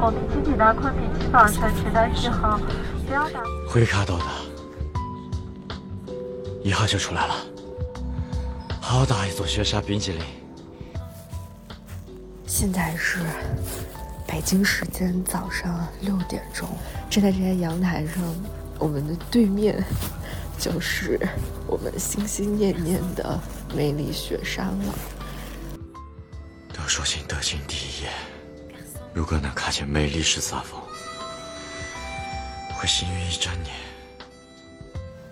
[0.00, 2.58] 后，并请抵达昆明机场乘取单序号
[3.12, 3.40] 幺打。
[3.68, 4.24] 会卡到的，
[6.64, 7.34] 一下就出来了。
[8.80, 10.22] 好大一座雪山冰淇淋！
[12.46, 13.18] 现在是
[14.26, 16.66] 北京时间早上六点钟，
[17.10, 18.22] 站在这些阳台上，
[18.78, 19.84] 我们的对面
[20.58, 21.20] 就是
[21.66, 23.38] 我们心心念念的
[23.76, 24.94] 梅里雪山了。
[26.72, 28.06] 德说新德行第一，
[29.12, 30.80] 如果能看见魅力十三峰，
[32.74, 33.74] 会幸运一整年。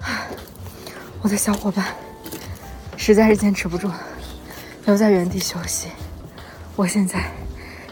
[1.22, 1.94] 我的小伙伴
[2.96, 3.90] 实在是坚持不住，
[4.86, 5.88] 留在原地休息。
[6.76, 7.30] 我现在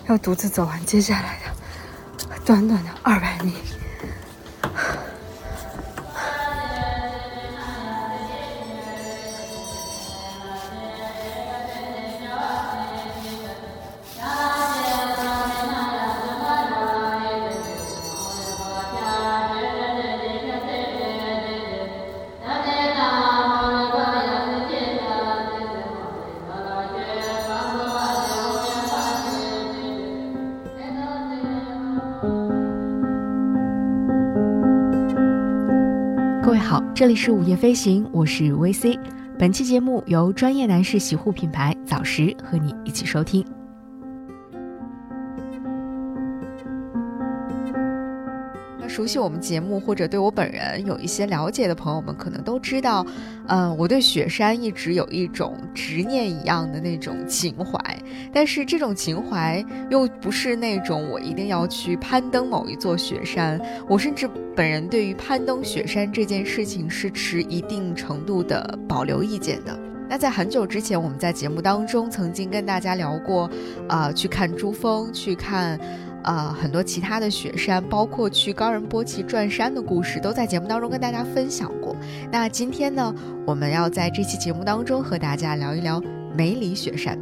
[0.09, 3.55] 要独自走完接下来的短短的二百米。
[37.07, 38.99] 这里是午夜飞行，我是 VC。
[39.39, 43.47] 本期节目由专业男士洗护品牌早时和你一起收听。
[48.97, 53.05] 熟悉我们节目或者对我本人有一些了解的朋友们，可能都知道，
[53.47, 57.79] 嗯、我对雪山一直有一种执念一样的那种情怀。
[58.33, 64.27] 但是这种情怀又不是那种我一定要去攀登某一座雪山，我甚至
[64.57, 69.79] 本人对于攀登雪山这件事情是持一定程度的保留意见的。
[70.09, 73.51] 那在很久之前，我们在节目当中曾经跟大家聊过，
[73.91, 75.79] 呃，去看珠峰，去看。
[76.27, 81.97] 呃，很多其他的雪山，包括去高仁波齐转山的故事，都在节目当中跟大家分享过。
[82.33, 83.15] 那今天呢，
[83.47, 86.03] 我们要在这期节目当中和大家聊一聊
[86.37, 87.17] 梅里雪山。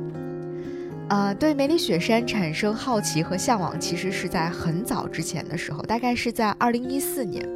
[1.11, 7.47] 呃，对梅里雪山产生好奇和向往，其实是在很早之前的时候，大概是在二零一四年，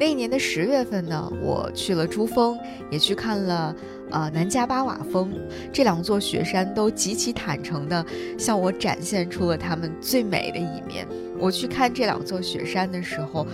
[0.00, 2.58] 那一年的十月份呢，我去了珠峰，
[2.90, 3.72] 也去看了
[4.10, 5.32] 呃南迦巴瓦峰，
[5.72, 8.04] 这两座雪山都极其坦诚地
[8.38, 11.06] 向我展现出了它们最美的一面。
[11.38, 13.46] 我去看这两座雪山的时候，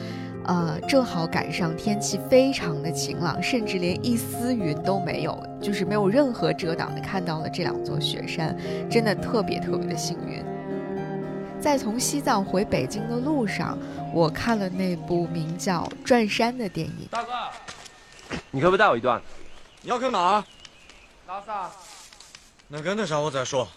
[0.45, 8.57] 呃，正好赶上天气非常的晴朗，甚至连一丝云都没有，就是没有任何遮挡的看到了这两座雪山，
[8.91, 10.43] 真的特别特别的幸运。
[11.61, 13.79] 在从西藏回北京的路上，
[14.15, 17.09] 我看了那部名叫《转山》的电影。
[17.11, 17.31] 大哥，
[18.51, 19.21] 你可不可以带我一段？
[19.85, 20.43] 你要跟哪？
[21.29, 21.71] 拉萨。
[22.69, 23.69] 能跟得上我再说。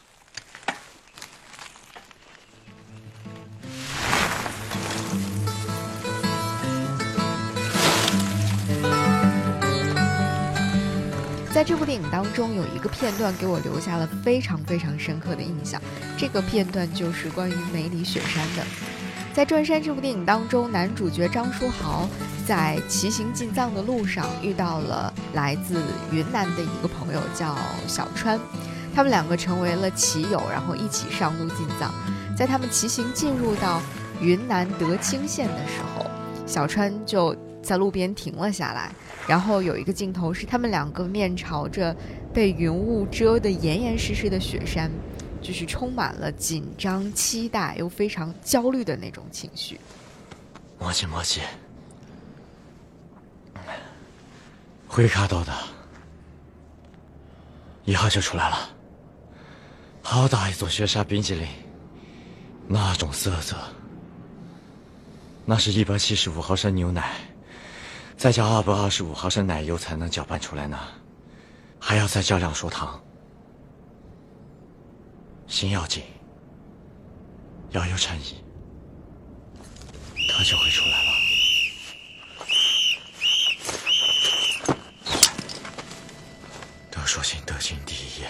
[11.54, 15.82] 在这部电影当中，有一个片段给我留下了非常非常深刻的印象。
[16.18, 18.66] 这个片段就是关于梅里雪山的。
[19.38, 22.10] 在《转山》这部电影当中，男主角张书豪
[22.48, 25.80] 在骑行进藏的路上遇到了来自
[26.12, 27.56] 云南的一个朋友，叫
[27.86, 28.40] 小川。
[28.96, 31.94] 他们两个成为了骑友，然后一起上路进藏。
[32.36, 33.80] 在他们骑行进入到
[34.20, 36.04] 云南德清县的时候，
[36.48, 38.92] 小川就在路边停了下来。
[39.28, 41.96] 然后有一个镜头是他们两个面朝着
[42.34, 44.90] 被云雾遮得严严实实的雪山，
[45.48, 49.80] 就是充满了紧张、期待又非常焦虑的那种情绪。
[50.78, 51.40] 磨叽磨叽，
[54.90, 55.54] 会卡到的，
[57.86, 58.70] 一下就出来了。
[60.02, 61.48] 好大一座雪山冰淇淋，
[62.68, 63.56] 那种色泽，
[65.46, 67.14] 那是一百七十五毫升牛奶。
[68.18, 70.78] 再加二百二十五毫升奶油才能搅拌出来呢，
[71.80, 73.02] 还要再加两勺糖。
[75.48, 76.04] 心要紧，
[77.72, 78.44] 要有诚意，
[80.30, 81.12] 他就会出来了。
[86.92, 88.26] 都说新德行第一，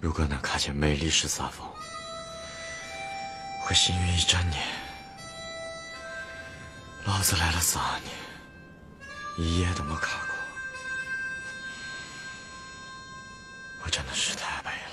[0.00, 1.68] 如果能看见美丽十三峰，
[3.60, 4.62] 会幸运一整年。
[7.04, 8.12] 老子来了三年。
[9.38, 10.34] 一夜都没卡过，
[13.84, 14.85] 我真的是太美了。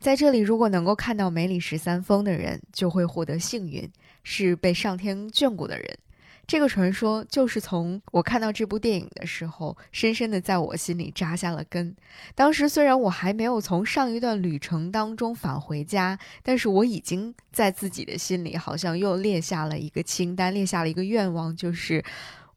[0.00, 3.86] 在这里，如果能够看到梅里十三峰的人，就会获得幸运，
[4.24, 5.98] 是被上天眷顾的人。
[6.46, 11.94] 这个传说就是从我看到这部电影的时候，深深的在我心里扎下了根。
[12.34, 22.02] 当时虽然我还没有从上一段旅程当中返回家，但是我已经在自己的心里好像又列下了一个清单，列下了一个愿望，就是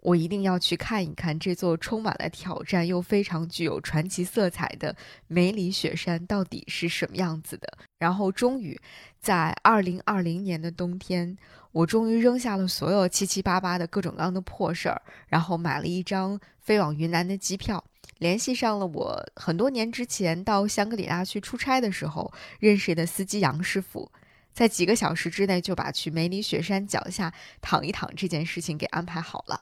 [0.04, 4.96] 我一定要去看一看这座充满了挑战又非常具有传奇色彩的
[5.28, 7.68] 梅里雪山到底是什么样子的。
[7.98, 8.80] 然后终于
[9.20, 11.36] 在二零二零年的冬天。
[11.74, 17.84] 我终于扔下了所有七七八八的各种各样的破事儿，然后买了一张飞往云南的机票，
[18.20, 24.12] 联系上了我很多年之前到香格里拉去出差的时候认识的司机杨师傅，
[24.54, 29.60] 在几个小时之内就把去梅里雪山脚下躺一躺这件事情给安排好了。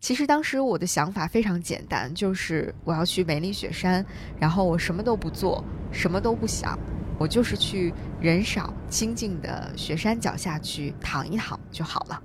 [0.00, 4.04] 其实当时我的想法非常简单，就是我要去梅里雪山，
[4.40, 5.62] 然后我什么都不做，
[5.92, 6.76] 什么都不想。
[7.18, 12.20] 我就是去人少清静的雪山脚下去躺一躺就好了。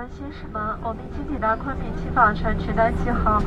[0.00, 3.38] 们、先生们，我们已经抵达昆明机访城，全单记好，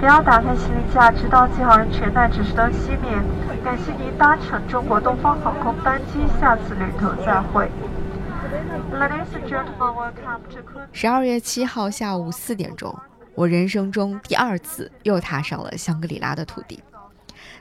[0.00, 3.10] 不要打开行李架，直到记好人全单指示灯熄灭。
[3.62, 7.70] 感谢您搭乘中国东方航空班机，下次旅途再会。
[10.92, 12.92] 十二月七号下午四点钟，
[13.36, 16.82] 我人生中第二次又踏上了香格里拉的土地。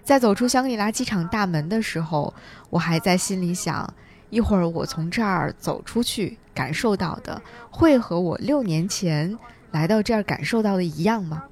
[0.01, 2.33] 在走出香格里拉机场大门的时候，
[2.71, 3.93] 我还在心里想：
[4.29, 9.37] 一会儿我从这儿走出去，感受到的会和我六年前
[9.71, 11.43] 来到这儿感受到的一样吗？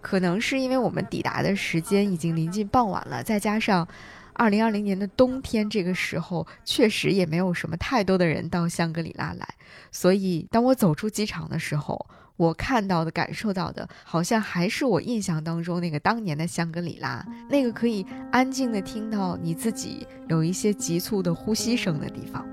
[0.00, 3.86] 可能是因为我们抵达的时间已经临近傍晚了，再加上
[4.32, 9.48] 二零二零年的冬天，这个时候确实也没有什么太多的人到香格里拉来，
[9.90, 12.06] 所以当我走出机场的时候。
[12.38, 22.46] 我看到的、感受到的，好像还是我印象当中那个当年的香格里拉，那个可以安静的听到你自己有一些急促的呼吸声的地方。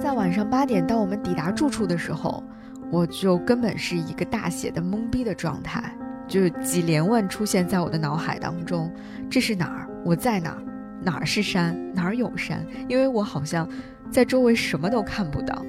[0.00, 2.44] 在晚上八点，当我们抵达住处的时候，
[2.92, 5.92] 我就根本是一个大写的懵逼的状态，
[6.28, 8.88] 就是几连问出现在我的脑海当中：
[9.28, 9.88] 这是哪儿？
[10.04, 10.62] 我在哪儿？
[11.04, 12.64] 哪儿是山，哪儿有山？
[12.88, 13.68] 因为我好像
[14.10, 15.64] 在周围什么都看不到。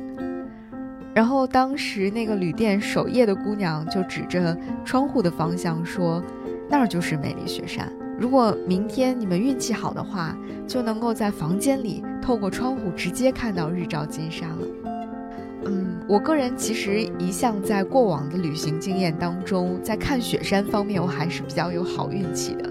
[1.14, 6.24] 然后当时那个旅店守夜的姑娘就指着窗户的方向说
[6.70, 7.92] ：“那儿就是梅里雪山。
[8.20, 10.36] 如果明天你们运气好的话，
[10.68, 14.68] 就能够在房间里透过窗户直接看到日照金山了。”
[15.66, 22.70] 嗯，我个人其实一向在过往的旅行经验当中，在看雪山方面，我还是比较有好运气的。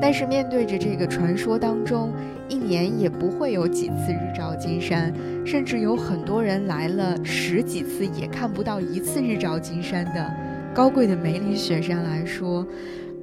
[0.00, 2.12] 但是面对着这个传说当中，
[2.48, 5.12] 一年也不会有几次日照金山，
[5.46, 10.34] 甚至有很多人来了十几次也看不到一次日照金山的
[10.74, 12.66] 高贵的梅里雪山来说，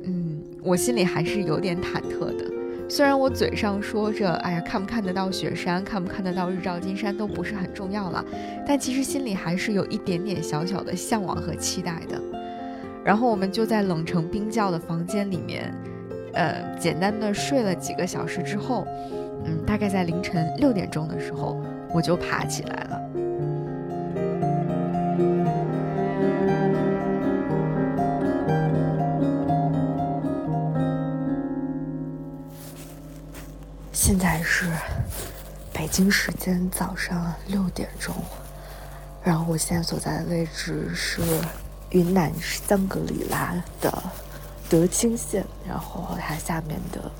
[0.05, 2.45] 嗯，我心里还是有点忐忑的。
[2.89, 8.25] 虽然我嘴上说着，哎呀，看不看得到雪山，看不看得到日照金山都不是很重要了，
[8.65, 12.19] 但其实心里还是有一点点小小的向往和期待的。
[13.03, 15.71] 然后我们就在冷成冰窖的房间里面。
[16.33, 18.85] 呃，简单的睡了几个小时之后，
[19.45, 21.61] 嗯，大概在凌晨六点钟的时候，
[21.93, 23.01] 我就爬起来了。
[33.91, 34.65] 现在是
[35.71, 38.13] 北京时间早上六点钟，
[39.23, 41.21] 然后我现在所在的位置是
[41.91, 44.03] 云南香格里拉的。
[44.71, 47.11] 德清县，然后它下面的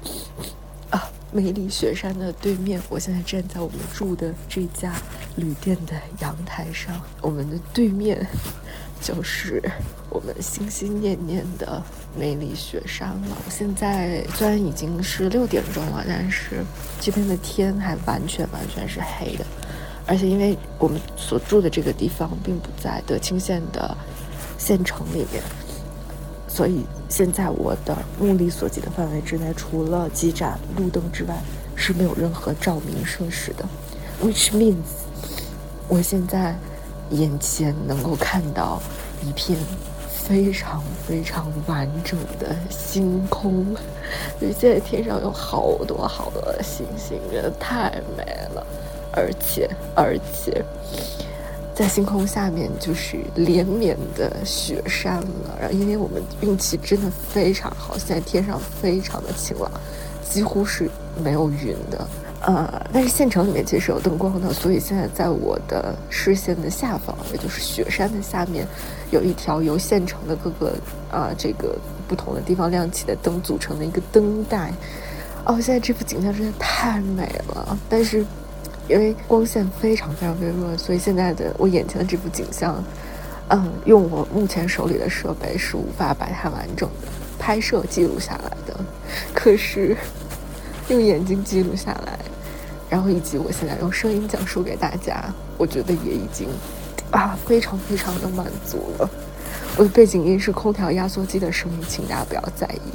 [0.89, 1.03] 啊，
[1.33, 4.93] 梅里雪山的对面，我现在站在我们住的这家
[5.35, 5.91] 旅店的
[6.21, 8.25] 阳台上，我们的对面
[9.01, 9.61] 就是
[10.09, 11.83] 我们心心念念的
[12.17, 13.37] 梅里雪山了。
[13.49, 16.63] 现在虽然已经是六点钟了，但是
[17.01, 19.45] 这边的天还完全完全是黑的，
[20.07, 23.93] 而且因为我们所住的这个地方并不在德清县的
[24.57, 25.43] 县城里面。
[26.53, 31.33] 所以现在我的目力所及的范围之内，除了几盏路灯之外，
[31.75, 33.65] 是没有任何照明设施的。
[34.21, 34.83] Which means，
[35.87, 36.55] 我现在
[37.11, 38.81] 眼前能够看到
[39.23, 39.57] 一片
[40.09, 43.65] 非常非常完整的星空。
[44.41, 48.67] 因为现在天上有好多好多的星星，真的太美了，
[49.13, 50.63] 而且而且。
[51.73, 59.71] 在星空下面就是连绵的雪山了，然后因为我们运气真的非常好，现在天上非常的晴朗，
[60.29, 60.89] 几乎是
[61.23, 62.07] 没有云的。
[62.41, 68.65] 呃，但是县城里面其实有灯光的，所以现在在我的视线的下方，也就是雪山的下面，
[69.11, 70.73] 有一条由县城的各个
[71.11, 74.73] 啊这个不同的地方亮起的灯组成的一个灯带。
[75.45, 78.25] 哦，现在这幅景象真的太美了，但是
[78.87, 82.83] 因为光线非常非常微弱，所以现在的我眼前的这幅景象，
[83.49, 87.07] 嗯，用我目前手里的设备是无法把它完整的
[87.39, 88.77] 拍摄记录下来的。
[89.33, 89.95] 可是
[90.89, 92.19] 用眼睛记录下来，
[92.89, 96.49] 然后以及我现在用声音讲述给大家，我觉得也已经
[97.11, 99.09] 啊非常非常的满足了。
[99.77, 102.91] 我的背景音是空调压缩机的声音，请大家不要在意。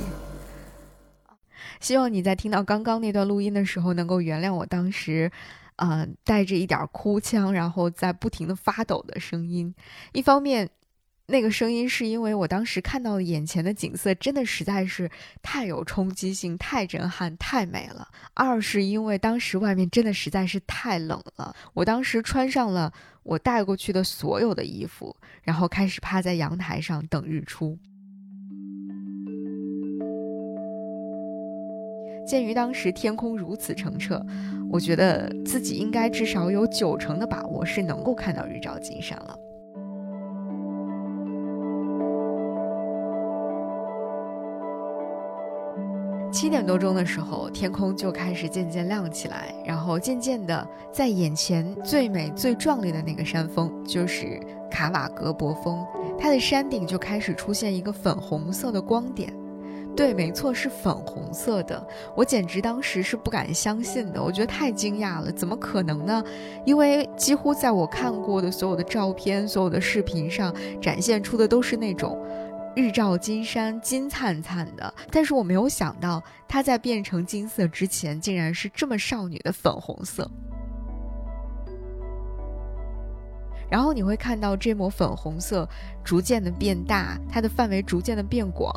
[1.81, 5.31] 希望你在听到刚刚那段录音的时候，能够原谅我当时，
[5.77, 9.75] 呃，带着一点哭腔，然后在不停的发抖的声音。
[10.13, 10.69] 一方面，
[11.27, 15.11] 那个声音是因为我当时看到眼前的景色真的实在是
[15.43, 22.93] 太有冲击性、太震撼、太美了；二是因为当时外面真的实在是太冷了，我当时穿上了
[23.23, 27.77] 我带过去的所有的衣服，然后开始趴在阳台上等日出。
[32.27, 34.21] 鉴于当时天空如此澄澈，
[34.69, 39.39] 我觉得自己应该至少有九成的把握是能够看到日照金山了。
[46.33, 54.39] 七点多钟的时候，天空就开始渐渐亮起来，然后渐渐的，在眼前最美最壮丽的那个山峰，就是
[54.71, 55.87] 卡瓦格博峰，
[56.19, 59.33] 它的山顶就开始出现一个粉红色的光点。
[59.97, 61.85] 对，没错，是粉红色的。
[62.15, 66.23] 我简直当时是不敢相信的，我觉得太惊讶了，怎么可能呢？
[66.67, 72.23] 因为几乎在我看过的所有的照片、所有的视频上展现出的都是那种
[72.77, 80.31] 日照金山、金灿灿的，但是我没有想到它在变成金色之前，竟然是这么少女的粉红色。
[83.69, 85.69] 然后你会看到这抹粉红色
[86.05, 88.73] 逐渐的变大，它的范围逐渐的变广。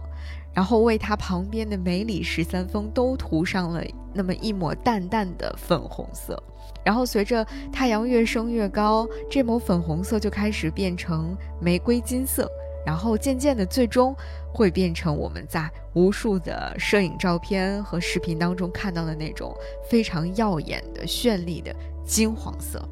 [0.59, 3.81] 然后为它旁边的梅里十三峰都涂上了
[4.13, 6.37] 那么一抹淡淡的粉红色，
[6.83, 12.45] 然后随着太阳越升越高，这抹粉红色就开始变成玫瑰金色，
[12.85, 14.13] 然后渐渐的，最终
[14.53, 19.55] 会变成我们在无数的摄影照片和视频当中看到的那种
[19.89, 21.73] 非常耀眼的、绚丽的
[22.05, 22.85] 金黄色。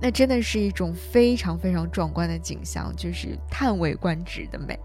[0.00, 4.78] 那真的是一种非常非常壮观的景象，就是叹为观止的美。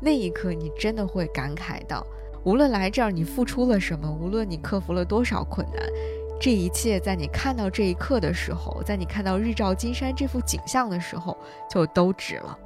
[0.00, 2.06] 那一刻，你真的会感慨到，
[2.44, 5.82] 无论来这儿你付出了什么，无论你克服了多少困难，
[6.40, 11.36] 这一切在你看到这一刻的时候，在你看到日照金山这幅景象的时候，
[11.68, 12.58] 就都值了。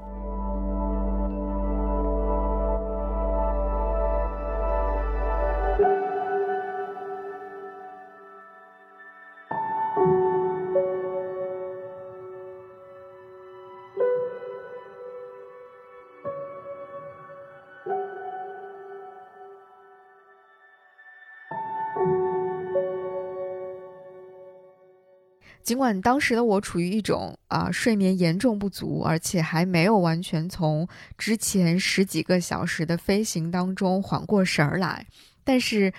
[25.65, 35.07] 尽管当时的我处于一种啊睡眠严重不足，而且还没有完全从之前十几个小时的飞行当中缓过神儿来，
[35.43, 35.91] 但是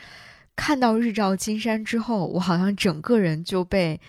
[0.55, 4.00] 看到日照金山之后，我好像整个人就被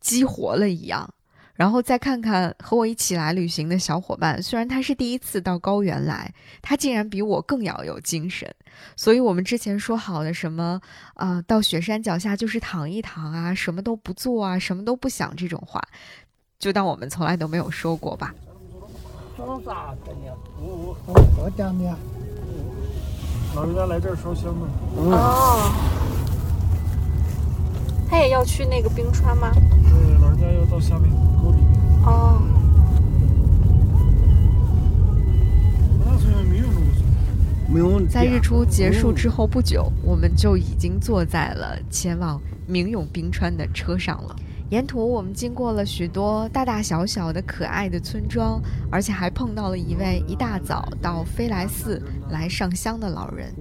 [0.00, 1.08] 激活了一样。
[1.54, 8.52] 然后再看看和我一起来旅行的小伙伴，虽然他是第一次到高原来，他竟然比我更要有精神。
[8.96, 10.80] 所以，我们之前说好的什么
[11.14, 15.82] 啊，到雪山脚下就是躺一躺啊，什么都不做啊，什么都不想这种话，
[16.58, 18.34] 就当我们从来都没有说过吧。
[23.54, 24.66] 老人家来这儿烧香的。
[24.96, 25.70] 哦，
[28.08, 29.50] 他也要去那个冰川吗？
[29.52, 31.10] 对，老人家要到下面
[31.42, 31.78] 沟里面。
[32.04, 32.40] 哦。
[38.08, 44.36] 在日出结束之后不久，我们就已经坐在了前往明永冰川的车上了。
[44.68, 48.60] 沿途我们经过了许多大大小小的可爱的村庄，
[48.90, 53.52] 而且还碰到了一位一大早到飞来寺来上香的老人。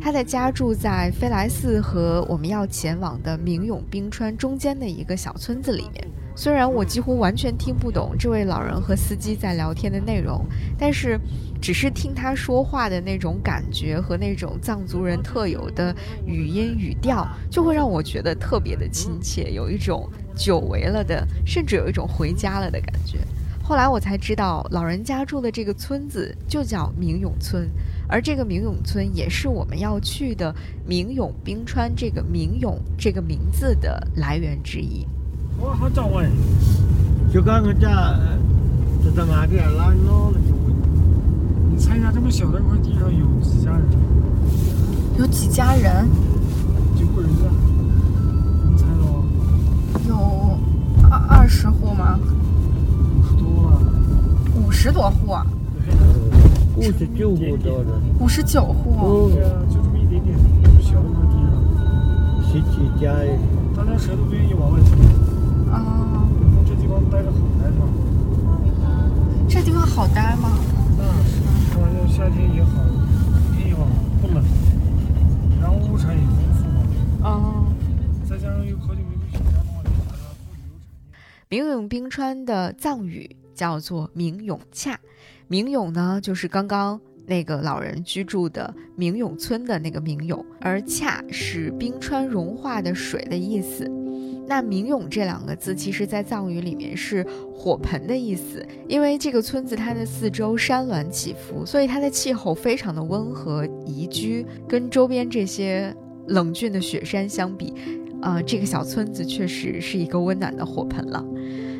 [0.00, 6.08] 他的家住在飞来寺和我们要前往的明永冰川中间的一个小村子里面。
[6.34, 10.44] 虽然我几乎完全听不懂这位老人和司机在聊天的内容，
[10.78, 11.18] 但是。
[11.62, 15.94] 只是听他说话的那种感觉和那种藏族人特有的
[16.26, 23.20] 语音语调，就会让我觉得特别的亲切，有一种久违了的，甚至有一种回家了的感觉。
[23.62, 27.70] 后来我才知道，老人家住的这个村子就叫明永村，
[28.08, 30.52] 而这个明永村也是我们要去的
[30.84, 35.06] 明永冰川这个明永这个名字的来源之一。
[35.62, 36.28] 哇，好早哎！
[37.32, 38.18] 就刚刚家，
[39.04, 40.52] 这他妈的拉老了就。
[41.70, 43.86] 你猜一下，这么小的一块地上有几家人？
[45.18, 46.08] 有几家人？
[46.96, 47.44] 几户人家？
[48.70, 49.24] 你猜喽？
[50.08, 50.58] 有
[51.08, 52.18] 二二十户吗？
[53.38, 53.78] 多啊，
[54.56, 55.46] 五十多户啊，
[56.76, 57.92] 五十九户多的。
[58.18, 58.90] 五十九户。
[58.98, 60.36] 哦，对啊，就这么一点点，
[60.82, 62.50] 小那么地上。
[62.50, 63.38] 十几家耶。
[63.76, 64.90] 大家谁都不愿意往外走。
[65.72, 66.28] 哦，
[66.66, 67.88] 这地方待着好待吗？
[69.48, 70.58] 这地方好待吗？
[70.98, 71.40] 那是，
[71.72, 72.82] 开玩笑，夏天也好，
[73.56, 73.88] 地方
[74.20, 74.44] 不冷，
[75.60, 76.80] 然后物产也丰富嘛，
[77.22, 77.66] 哦。
[78.28, 79.96] 再加上又靠近梅州雪山的话，大家
[80.38, 81.10] 做旅游产业。
[81.48, 84.98] 明永冰川的藏语叫做明永恰，
[85.48, 93.90] 明永呢就是刚刚那个老人居住的明永村的那个明永，而恰是冰川融化的水的意思。
[94.46, 105.94] 那明永这两个字，其实在藏语里面是火盆的意思，因为这个村子它的四周山峦起伏，所以它的气候非常的温和宜居，跟周边这些
[106.26, 107.74] 冷峻的雪山相比。
[108.20, 111.24] 啊、这个小村子确实是一个温暖的火盆了。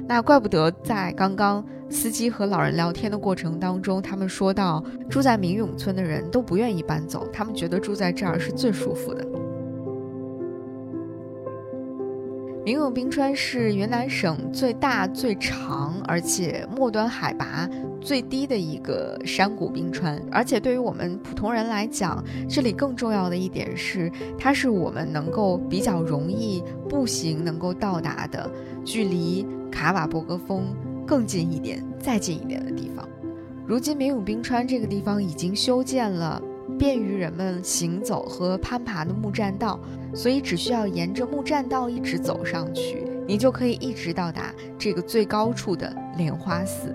[0.09, 9.25] 那怪不得在刚刚司机和老人聊天的过程当中，他们说到住在明永村的人都不愿意搬走，他们觉得住在这儿是最舒服的。
[12.73, 17.69] 明永冰川是云南省最大、最长，而且末端海拔
[18.01, 20.19] 最低的一个山谷冰川。
[20.31, 28.51] 而且对于我们普通人来讲，这里更重要的一点是，它是我们能够比较容易步行能够到达的，
[28.87, 30.75] 距离卡瓦博格峰
[31.07, 33.07] 更近一点、再近一点的地方。
[33.67, 36.41] 如今明永冰川这个地方已经修建了
[36.79, 39.79] 便于人们行走和攀爬的木栈道，
[40.15, 46.95] 所以只需要沿着木栈道一直走上去，你就可以一直到达这个最高处的莲花寺。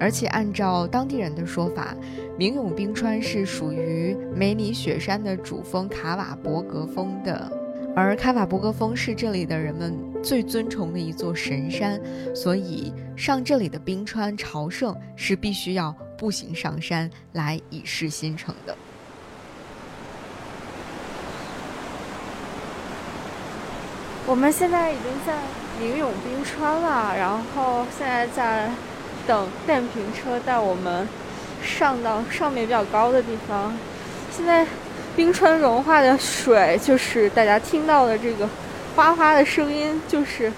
[0.00, 1.94] 而且按照当地人的说法，
[2.36, 7.50] 明永冰川是属于梅里雪山的主峰卡瓦博格峰的，
[7.94, 12.00] 而卡瓦博格峰是这里的人们最尊崇的一座神山，
[12.34, 18.76] 所以上这里的冰川朝圣是必须要步行上山来以示心诚的。
[24.32, 25.34] 我们现在已经在
[25.78, 28.70] 明永冰川了，然后现在在
[29.26, 31.06] 等电瓶车带我们
[31.62, 33.76] 上到上面比较高的地方。
[34.34, 34.66] 现在
[35.14, 38.48] 冰川融化的水，就是大家听到的这个
[38.96, 40.50] 哗哗的声音，就是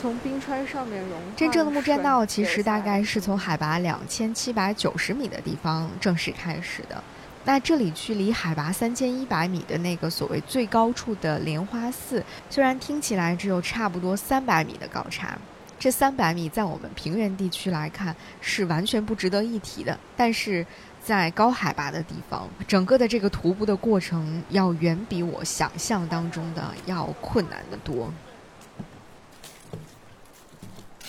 [0.00, 1.10] 从冰川上面融。
[1.36, 7.00] 真正的木栈道其实大概是从海拔两千七百九十米的地方正式开始的。
[7.44, 15.36] 那这里距离海拔三千一百米的那个所谓最高处的莲花寺，虽然听起来只有差不多三百米的高差，
[15.78, 20.64] 这三百米在我们平原地区来看是完全不值得一提的，但是
[21.02, 28.12] 在高海拔的地方，整个的这个徒步的过程要远比我想象当中的要困难得多。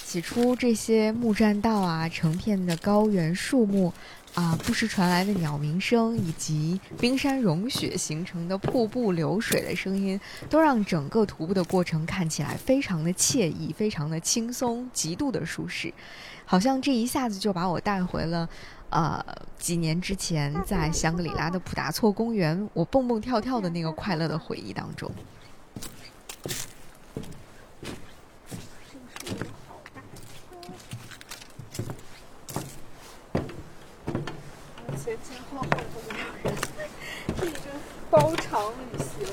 [0.03, 3.93] 起初，这些木栈道啊，成片的高原树木
[4.33, 10.19] 啊，不时传来的鸟鸣声，以及冰山融雪形成的瀑布流水的声音，
[10.49, 15.93] 都让整个徒步的过程看起来非常的惬意，非常的轻松，极度的舒适，
[16.45, 18.49] 好像这一下子就把我带回了。
[18.89, 19.23] 呃，
[19.57, 25.11] 几年之前在香格里拉的普达措公园，我蹦蹦跳跳的那个快乐的回忆当中。
[35.03, 35.77] 前前后后都
[36.13, 36.55] 没有人，
[37.37, 37.57] 是一个
[38.13, 39.28] 包场旅行。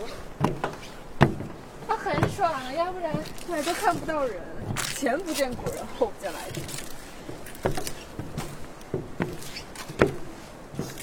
[1.86, 3.12] 它很爽啊，要不然
[3.50, 4.40] 来都看不到人，
[4.96, 6.62] 前不见古人，后不见来者。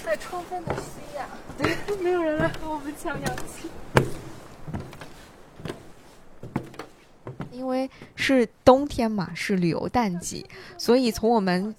[0.03, 3.69] 在充分的吸氧，对， 没有人来和我们抢氧气。
[7.51, 11.75] 因为是冬天嘛，是旅游淡季，所以从我们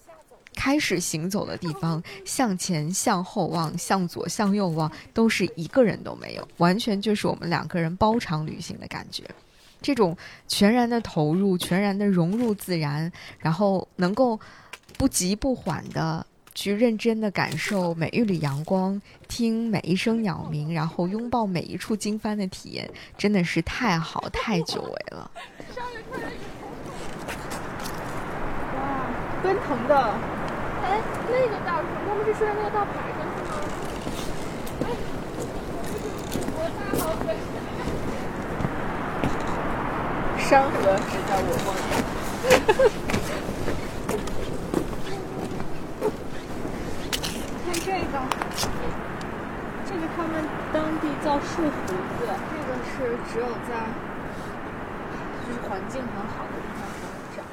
[0.58, 9.22] 开始行走的地方，向前、向后望、向左、向右望，都是一个人都没有，完全就是我们两个人包场旅行的感觉。
[9.80, 10.16] 这种
[10.48, 14.40] 全然的投入，全然的融入自然，然后能够
[14.96, 25.30] 不急不缓的去认真的感受每一缕阳光，听每一声鸟鸣，然后拥抱每一处经幡的体验，真的是太好太久违了。
[28.74, 29.06] 哇，
[29.40, 30.18] 奔腾的，
[31.30, 33.52] 那个大，他们是说那个大牌上是吗？
[34.84, 34.86] 哎，
[36.56, 37.26] 我太好飞。
[40.38, 40.72] 山河
[41.10, 41.78] 只在我梦里。
[47.66, 48.16] 看这个，
[49.84, 50.32] 这个他们
[50.72, 51.68] 当地叫树胡
[52.18, 52.96] 子，这个是
[53.30, 53.70] 只有在
[55.44, 57.44] 就是环境很好的地方才能长，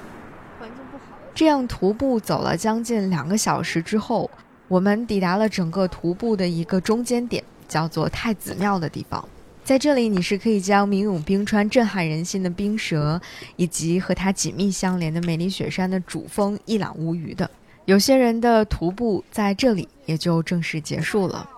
[0.59, 1.24] 环境不好的。
[1.35, 4.31] 这样徒步走了将近两个小时之后，
[4.69, 9.27] 我们抵达了整个徒步的一个中间点，叫做太子庙的地方。
[9.61, 13.19] 在这里，你是可以将明永冰川震撼人心的冰舌，
[13.57, 17.49] 以及和它紧密相连的美丽雪山的主峰一览无余的。
[17.83, 21.49] 有些人的徒步在这里也就正式结束了，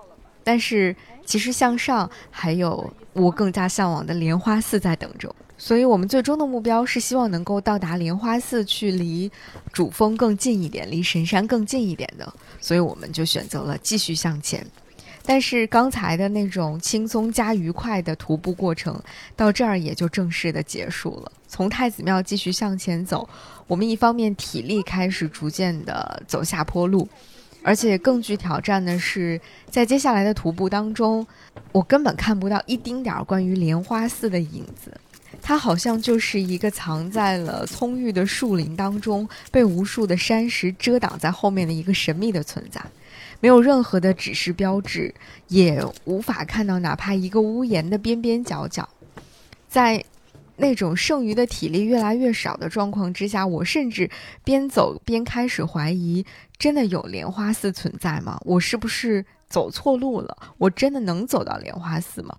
[0.44, 5.36] 但是其实向上还有我更加向往的莲花寺在等着我。
[5.58, 9.32] 所以，我们最终的目标是希望能够到达莲花寺，去离
[9.74, 12.32] 主峰更近一点，离神山更近一点的。
[12.62, 14.66] 所以，我们就选择了继续向前。
[15.26, 18.98] 但是，刚才的那种轻松加愉快的徒步过程，
[19.36, 21.32] 到这儿也就正式的结束了。
[21.48, 23.28] 从太子庙继续向前走，
[23.66, 27.06] 我们一方面体力开始逐渐的走下坡路，
[27.62, 31.26] 而且更具挑战的是，在接下来的徒步当中，
[31.74, 34.96] 我根本看不到一丁点儿关于莲花寺的影子。
[35.48, 42.84] 它好像就是一个藏在了葱郁的树林当中，被无数的山石遮挡在后面的一个神秘的存在，
[43.40, 45.16] 没有任何的指示标志，
[45.48, 48.90] 也无法看到哪怕一个屋檐的边边角角。
[49.70, 50.04] 在
[50.58, 54.12] 那种剩余的体力越来越少的状况之下，我甚至
[54.44, 56.26] 边走边开始怀疑：
[56.58, 58.38] 真的有莲花寺存在吗？
[58.44, 60.38] 我是不是走错路了？
[60.58, 62.36] 我真的能走到莲花寺吗？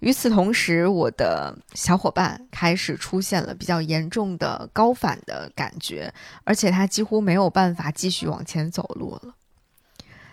[0.00, 6.12] 与此同时，我的小伙伴开始出现了比较严重的高反的感觉，
[6.44, 9.34] 而且他几乎没有办法继续往前走路了。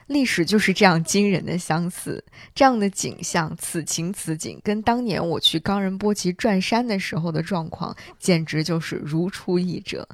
[0.08, 10.06] 历史就是这样惊人的相似，这样的景象，此情此景，跟当年我去冈仁波齐转山的时候的状况，简直就是如出一辙。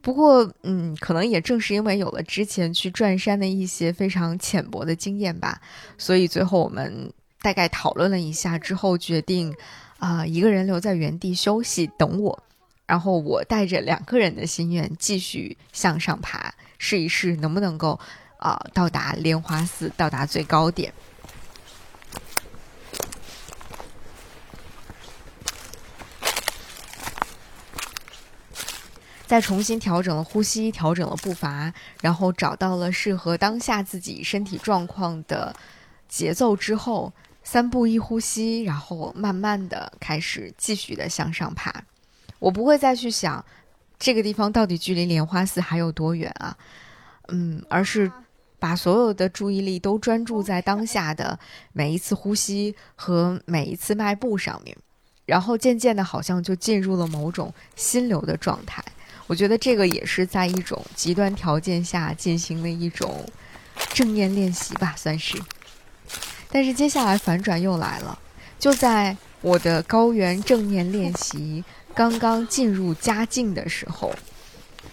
[0.00, 5.60] 不过，嗯，可能也正是因为有了之前去转山的一些非常浅薄的经验吧，
[5.98, 7.12] 所以最后我们。
[7.42, 9.56] 大概讨论了一下之后，决定，
[9.98, 12.42] 啊，一个人留在原地休息等我，
[12.84, 17.98] 然后我带着两个人的心愿继续向上爬，试一试能不能够，
[18.36, 20.92] 啊，到达莲花寺，到达最高点。
[29.26, 31.72] 再重新调整了呼吸，调整了步伐，
[32.02, 35.56] 然后找到了适合当下自己身体状况的
[36.06, 37.10] 节奏之后。
[37.52, 41.82] 三步一呼吸，然后慢慢的开始继续的向上爬。
[42.38, 43.44] 我不会再去想
[43.98, 46.56] 这个地方到底距离莲花寺还有多远啊，
[47.26, 48.08] 嗯，而是
[48.60, 51.36] 把所有的注意力都专注在当下的
[51.72, 54.76] 每一次呼吸和每一次迈步上面，
[55.26, 58.80] 然后渐渐的，好像就进入了某种心流的状态。
[59.26, 63.28] 我觉得这个也是在一种极端条件下进行的一种
[63.92, 65.36] 正念练习吧，算是。
[66.50, 68.18] 但是接下来反转又来了，
[68.58, 74.12] 就在我的高原正念练习刚刚进入佳境的时候，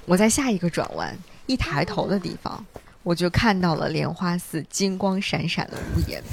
[0.06, 1.18] 我在下一个转弯
[1.48, 2.66] 一抬头的地方，
[3.02, 6.24] 我就看到了莲花寺金光闪闪的屋檐。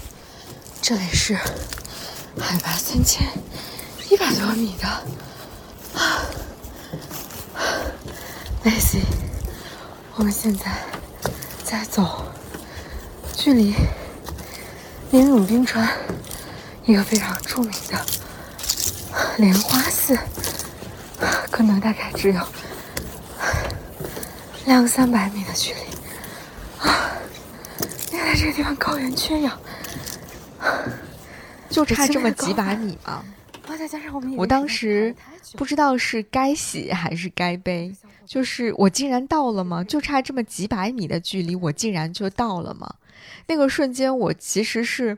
[0.82, 3.26] 这里是海拔三千
[4.10, 4.86] 一百多米的
[5.98, 6.20] 啊
[8.62, 9.00] ，Lacy，
[10.16, 10.70] 我们现在
[11.64, 12.26] 在走，
[13.34, 13.74] 距离。
[15.14, 15.88] 莲永冰川，
[16.86, 18.04] 一个非常著名的
[19.38, 20.18] 莲花寺，
[21.52, 22.42] 可能大概只有
[24.66, 27.12] 两三百米的距离啊！
[28.12, 29.56] 原来这个地方高原缺氧，
[31.70, 33.24] 就差这么几百米吗？
[33.78, 35.14] 再加上我们，我当时
[35.56, 37.94] 不知道是该喜还是该悲，
[38.26, 39.84] 就是我竟然到了吗？
[39.84, 42.92] 就差这么几百米的距离，我竟然就到了吗？
[43.46, 45.16] 那个瞬间，我其实是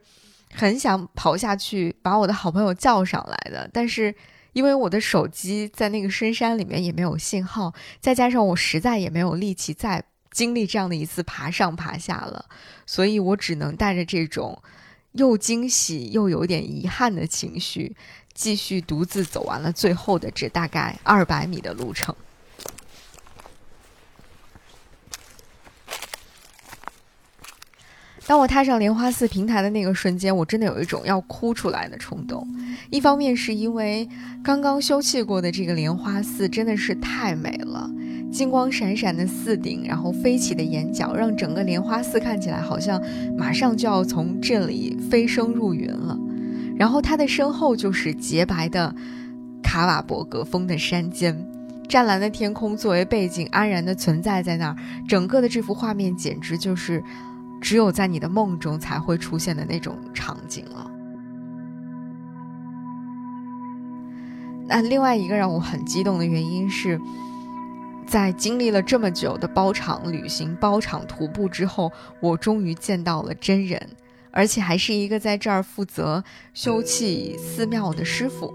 [0.54, 4.14] 很想跑下去把我的好朋友叫上来的，但是
[4.52, 12.44] 因为我的手机在那个深山里面也没有信号，再加上我实在也没有力气再经历这样的一次爬上爬下了，
[12.86, 14.62] 所以我只能带着这种
[15.12, 17.94] 又惊喜又有点遗憾的情绪，
[18.34, 22.14] 继续独自走完了最后的这大概二百米的路程。
[28.26, 32.44] 当我踏上莲花寺平台的那个瞬间，我真的有一种要哭出来的冲动。
[32.90, 34.08] 一方面是因为
[34.42, 37.88] 刚刚修葺过的这个莲花寺真的是太美了，
[38.32, 43.00] 金光闪闪的寺顶，然后飞起的檐角，让整个莲花寺看起来好像
[43.38, 46.18] 马上就要从这里飞升入云了。
[46.76, 48.92] 然后它的身后就是洁白的
[49.62, 51.46] 卡瓦博格峰的山尖，
[51.88, 54.76] 湛蓝的天空作为背景安然的存在在那儿，
[55.08, 57.00] 整个的这幅画面简直就是。
[57.60, 60.90] 只有在你的梦中才会出现的那种场景了。
[64.68, 67.00] 那另外一个让我很激动的原因是，
[68.06, 73.80] 在经历了这么久的包场旅行、包场徒步之后，我终于见到了真人，
[74.32, 78.52] 而且还是一个在这儿负责修葺寺庙的师傅。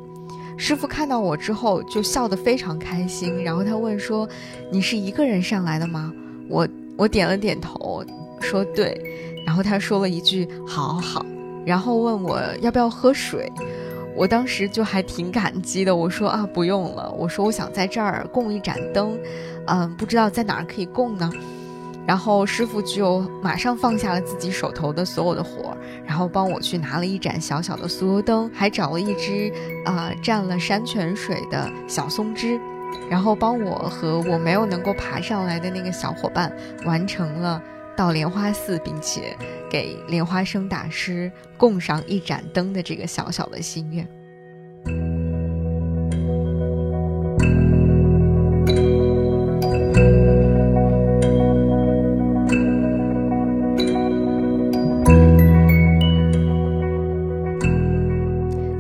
[0.58, 4.28] 师傅看到我之后就笑得非常开心，然后他问说
[4.70, 6.14] ：“你是一个人上来的吗？”
[6.50, 8.04] 我我点了点头，
[8.42, 9.00] 说对。
[9.46, 11.26] 然后他说了一句“好好”，
[11.66, 13.52] 然后问我要不要喝水。
[14.14, 19.18] 我当时就还挺感激的，我说啊不用了，我说我想在这儿供一盏灯，
[19.68, 21.32] 嗯，不知道在哪儿可以供呢。
[22.06, 25.76] 然后师傅就马上放下了自己手头的所有的活，
[26.06, 29.52] 然后帮我去拿了一盏小小的酥油灯，还找了一只
[29.86, 32.60] 啊蘸了山泉水的小松枝，
[33.10, 36.52] 然后帮我和我没有能够爬上来的那个小伙伴
[36.86, 37.62] 完成了
[37.96, 39.36] 到莲花寺，并且。
[39.72, 44.06] 给莲花生大师供上一盏灯的这个小小的心愿。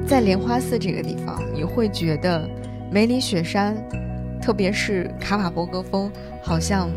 [0.06, 2.46] 在莲花寺这个地方，你会觉得
[2.92, 3.82] 梅里雪山，
[4.42, 6.12] 特别是卡瓦博格峰，
[6.44, 6.90] 好像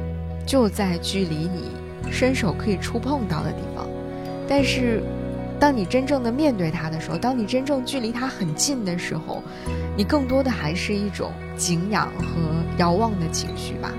[0.45, 1.84] 就在距离你。
[2.11, 3.87] 伸手可以触碰到的地方，
[4.49, 5.03] 但是，
[5.59, 9.43] 当你真正的面对它的时候，当你真正距离它很近的时候，
[9.97, 12.27] 你更多的还是一种敬仰和
[12.79, 13.91] 遥望的情绪吧。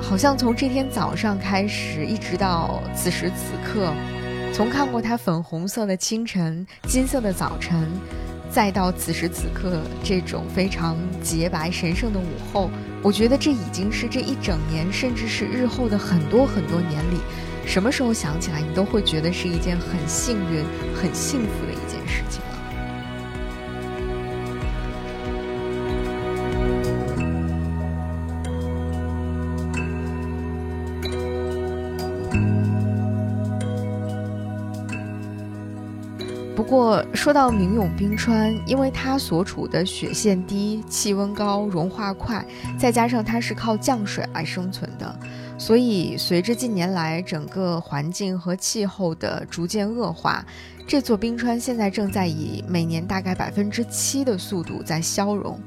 [0.00, 3.92] 好像从这天早上开始，一直到此时此刻，
[4.52, 7.88] 从看过它粉红色的清晨、金色的早晨。
[8.50, 12.70] 再到此时此刻这种非常洁白神圣的午后，
[13.02, 17.18] 我觉得这已经是这一整年，甚至是日后的很多很多年里，
[17.66, 22.40] 什么时候想起来，你都会觉得是一件很幸运、很幸福的一件事情。
[37.26, 42.46] 说到明永冰川，因为它所处的雪线低、气温高、融化快，
[42.78, 45.18] 再加上它是靠降水来生存的，
[45.58, 50.46] 所以随着近年来整个环境和气候的逐渐恶化，
[50.86, 55.58] 这座冰川现在正在以每年大概百分之七的速度在消融。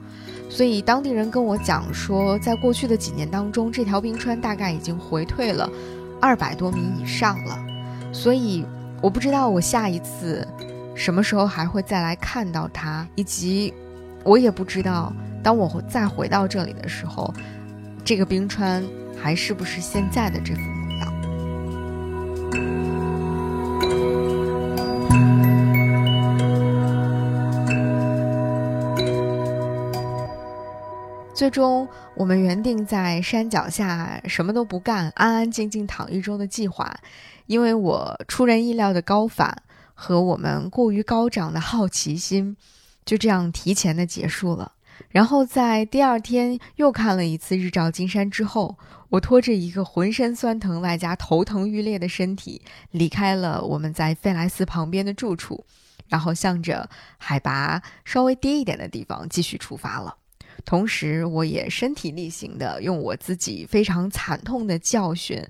[0.50, 5.69] 所以当地人跟我讲说，在过去的几年当中，这条冰川大概已经回退了
[6.22, 7.60] 二百多米以上了。
[8.13, 8.63] 所以
[9.02, 10.48] 我不知道我下一次。
[11.00, 13.08] 什么时候还会再来看到它？
[13.16, 13.74] 以及，
[14.26, 17.34] 我也不知道，当我再回到这里的时候，
[18.04, 18.84] 这个冰川
[19.18, 21.14] 还是不是现在的这副模样？
[31.34, 36.94] 最终，我们原定在山脚下什么都不干，安安静静躺一周的计划，
[37.46, 39.64] 因为我出人意料的高反。
[40.02, 42.56] 和我们过于高涨的好奇心，
[43.04, 44.72] 就这样提前的结束了。
[45.10, 48.78] 然后在第二天又看了一次日照金山之后，
[49.10, 55.66] 我拖着一个浑身酸疼外加头疼欲裂的身体，离开了我们在费莱斯旁边的住处，
[56.08, 60.16] 然后向着海拔稍微低一点的地方继续出发了。
[60.65, 65.43] 同时，我也身体力行的用我自己非常惨痛的教训。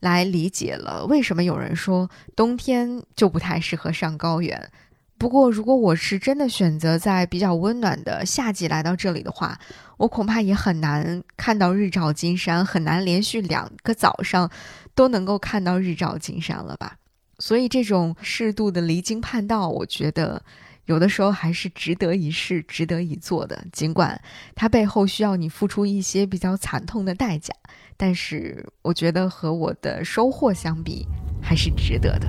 [0.00, 4.70] 来理解了为什么有人说冬天就不太适合上高原。
[5.16, 9.58] 不过，如果我是真的选择在比较温暖的夏季来到这里的话，
[9.96, 14.48] 我恐怕也很难看到日照金山，很难连续两个早上
[14.94, 16.98] 都能够看到日照金山了吧。
[17.38, 20.42] 所以，这种适度的离经叛道，我觉得
[20.86, 23.64] 有的时候还是值得一试、值得一做的。
[23.72, 24.20] 尽管
[24.54, 27.54] 它背后需要你付出一些比较惨痛的代价。
[27.96, 31.06] 但是我觉得和我的收获相比，
[31.42, 32.28] 还是值得的。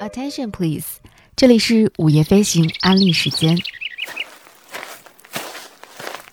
[0.00, 0.98] Attention please，
[1.34, 3.56] 这里是午夜飞行安利时间。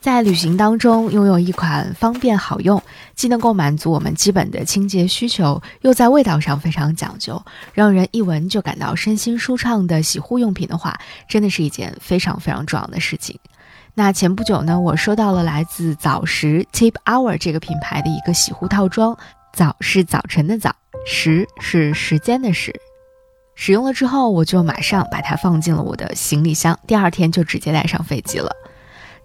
[0.03, 2.83] 在旅行当中，拥有一款方便好用，
[3.15, 7.41] 既能够满足我们基本的清洁需求，又在味道上非常讲究，
[7.73, 13.39] 让人一闻就感到身心舒畅的洗护用品的话，真的是一件非常非常重要的事情。
[13.93, 19.17] 那前不久呢，我收到了来自早时 Tip Hour 这个品牌的一个洗护套装。
[19.53, 22.75] 早是早晨的早，时是时间的时。
[23.55, 28.51] 使用了之后，我就马上把它放进了我的行李箱，第二天就直接带上飞机了。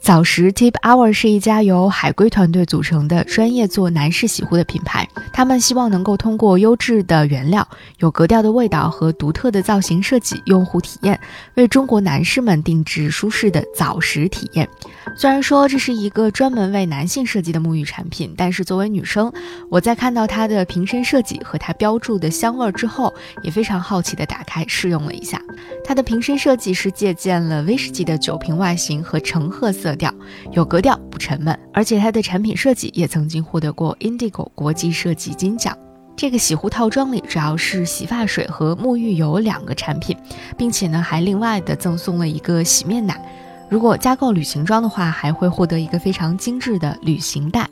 [0.08, 5.06] 早时 Tip Hour 是一家由海归团队组成的专业做男士洗护的品牌。
[5.34, 7.68] 他们希望能够通过优质的原料、
[7.98, 11.20] 有格调的味道和独特的造型设计用户体验，
[11.56, 14.66] 为中国男士们定制舒适的早时体验。
[15.14, 19.30] 虽然说这是一个专门为男性设计的沐浴产品，但是作为女生，
[19.68, 25.38] 我在看到它的瓶身设计和它标注的香味之后，也非常好奇的打开试用了一下。
[25.84, 30.10] 它的瓶身设计是借鉴了威士忌的酒瓶外形和橙褐色调，
[30.52, 35.76] 有格调不沉闷，而且它的产品设计也曾经获得过 Indigo 国际设计金奖。
[36.16, 40.16] 这个洗护套装里主要是洗发水和沐浴油两个产品，
[40.56, 43.20] 并且呢还另外的赠送了一个洗面奶。
[43.68, 47.68] 如果加购旅行装的话，还会获得一个非常精致的旅行袋。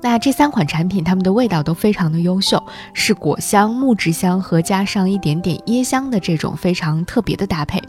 [0.00, 2.62] 那这三款产品，它们的味道都非常的优秀，
[2.94, 7.82] 是果香、木质香和加上一点点椰香的这种非常特别的搭配。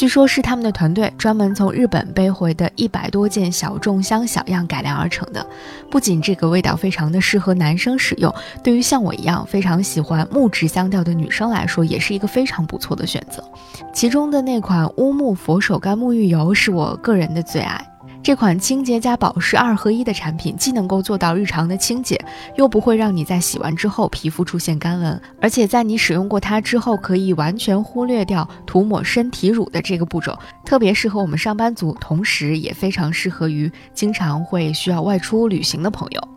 [0.00, 5.46] 据说，是他们的团队专门从日本背回的一百多件小众香小样改良而成的。
[5.90, 8.34] 不仅这个味道非常的适合男生使用，
[8.64, 13.44] 对于像我一样非常喜欢木质香调的女生来说，也是一个非常不错的选择。
[13.92, 17.86] 其中的那款乌木佛手柑沐浴油是我个人的最爱。
[18.22, 22.22] 这款清洁加保湿二合一的产品，既能够做到日常的清洁，
[22.54, 36.28] 又不会让你在洗完之后皮肤出现干纹，而且在你使用过它之后，可以完全忽略掉涂抹身体乳的这个步骤，特别适合我们上班族，同时也非常适合于经常会需要外出旅行的朋友。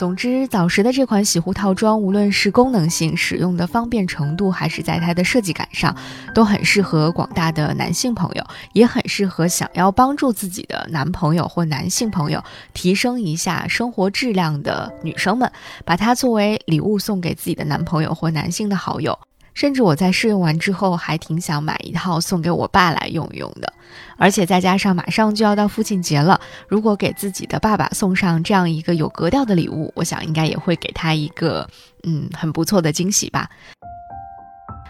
[0.00, 5.94] 总之，早时的这款洗护套装，无论是功能性、使用的方便程度，还是在它的设计感上，
[6.34, 15.52] 都很适合广大的男性朋友，也很适合想要帮助自己的男朋友或男性朋友提升一下生活质量的女生们，
[15.84, 19.18] 把它作为礼物送给自己的男朋友或男性的好友。
[19.54, 23.72] 甚至我在试用完之后，还挺想买一套送给我爸来用用的。
[24.16, 31.68] 而且再加上马上就要到父亲节了，如果给自己的爸爸送上这样一个有格调的礼物，我想应该也会给他一个
[32.04, 33.48] 嗯很不错的惊喜吧。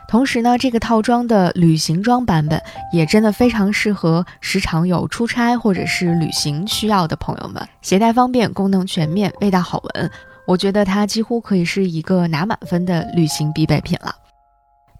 [0.08, 2.60] 同时呢，这个套装的旅行装版本
[2.92, 10.10] 也真的非常适合时常有出差或者是旅行需要的朋友们，携带方便，功能全面，味道好闻，
[10.48, 14.12] 我觉得它几乎可以是一个拿满分的旅行必备品了。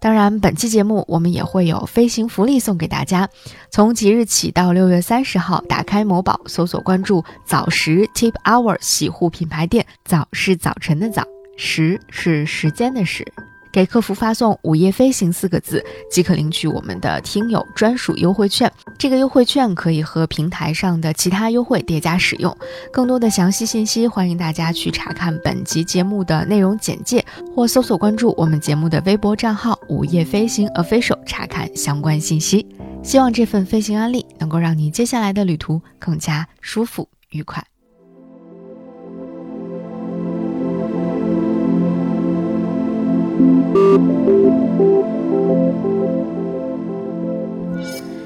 [0.01, 3.29] 当然，本期节目我们也会有飞行福利送给大家。
[3.69, 11.23] 从即日起到六月三十号，打开某宝搜索关注“早时 Tip Hour” 洗护品牌店，早是早晨的早，
[11.55, 13.23] 时是时间的时。
[13.71, 18.71] 给客服发送“午夜飞行”四个字，即可领取我们的听友专属优惠券。
[18.97, 22.55] 这个优惠券可以和平台上的其他优惠叠加使用。
[22.91, 32.67] 更多的详细信息，欢迎大家去查看本集节目的内容简介，或搜索关注我们节目的微博账号“午夜飞行 official” 查看相关信息。
[33.03, 37.70] 希望这份飞行安利能够让你接下来的旅途更加舒服愉快。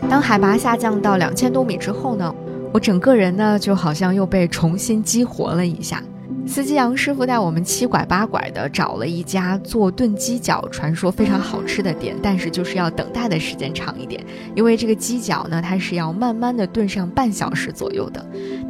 [0.09, 2.33] 当海拔下降到两千多米之后呢，
[2.71, 6.01] 我整个人呢就好像又被重新激活了一下。
[6.47, 14.23] 司机杨师傅带我们七拐八拐的找了一家做炖鸡脚传说非常好吃的店，但是就是要等待的时间长一点，
[14.55, 18.23] 因为这个鸡脚呢它是要慢慢的炖上半小时左右的。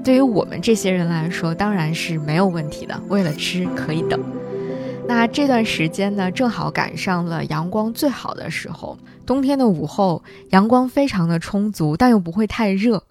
[0.04, 4.20] 对于我们这些人来说，当然是没有问题的，为了吃可以等。
[5.08, 8.98] 那这段时间呢，正好赶上了阳光最好的时候。
[9.26, 13.02] 冬天的午后，阳光非常的充足，但又不会太热。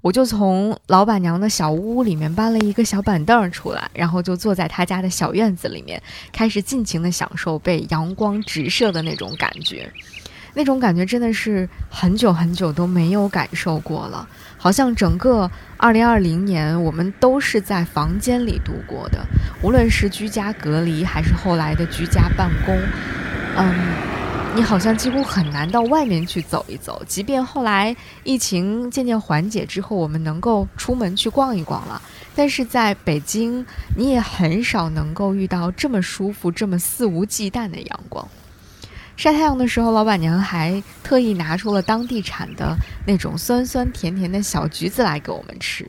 [0.00, 6.00] 我就从老板娘的小屋里面搬了一个小板凳出来，然后就坐在她家的小院子里面，
[6.32, 9.90] 开始尽情的享受被阳光直射的那种感觉。
[10.56, 19.18] 那种感觉真的是很久很久都没有感受过了，好像整个二零二零年我们都是在房间里度过的，
[19.64, 22.78] 无论是居家隔离还是后来的居家办公，
[23.56, 23.74] 嗯，
[24.54, 27.02] 你好像几乎很难到外面去走一走。
[27.08, 32.02] 即便后来疫情渐渐缓解之后，我们能够出门去逛一逛了，
[32.36, 33.64] 但是在北京
[33.96, 38.28] 你也很少能够遇到这么舒服、这么肆无忌惮的阳光。
[39.16, 42.76] 晒太阳的时候，老板娘还特意拿出了当地产的
[43.06, 45.88] 那种酸酸甜甜的小橘子来给我们吃。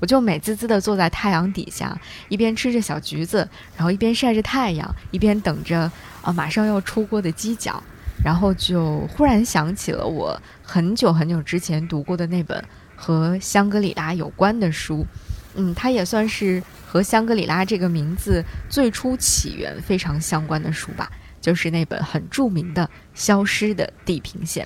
[0.00, 1.96] 我就美滋滋地坐在太阳底下，
[2.28, 5.90] 一边吃着小橘子，然后一边晒着太阳，一边等着
[6.22, 7.82] 啊马上要出锅的鸡脚，
[8.24, 12.64] 然后就忽然想起了我很久很久之前读过的那本
[12.96, 15.06] 和香格里拉有关的书。
[15.54, 21.10] 嗯，它也算是和香格里拉这个名字最初起源非常相关的书吧。
[21.40, 22.84] 就是那本很著名的
[23.14, 24.62] 《消失的地平线》。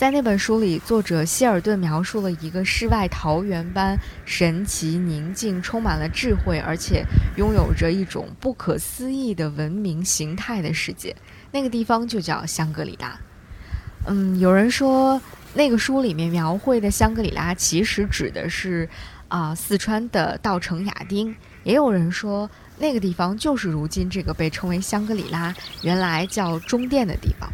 [0.00, 7.04] 在那本书里，作者希尔顿描述了一个世外桃源般神奇、宁静、充满了智慧，而且
[7.36, 11.14] 拥有着一种不可思议的文明形态的世界。
[11.52, 13.20] 那个地方就叫香格里拉。
[14.06, 15.20] 嗯，有人说
[15.52, 18.88] 那个书里面描绘的香格里拉其实指的是
[19.28, 21.36] 啊四川的稻城亚丁。
[21.62, 22.48] 也有人说
[22.78, 27.52] 那个地方就是如今这个被称为香格里拉，原来叫中甸的地方。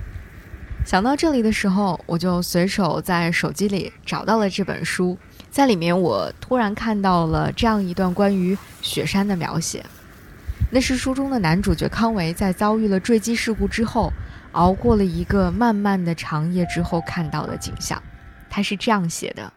[0.87, 5.19] 想到这里的时候，我就随手在手机里找到了这本书，
[5.51, 9.85] 在里面我突然看到了这样一段关于雪山的描写。
[10.71, 14.13] 那是书中的男主角康维在遭遇了坠机事故之后，
[14.53, 18.01] 熬过了一个漫漫的长夜之后看到的景象。
[18.49, 19.53] 他是这样写的：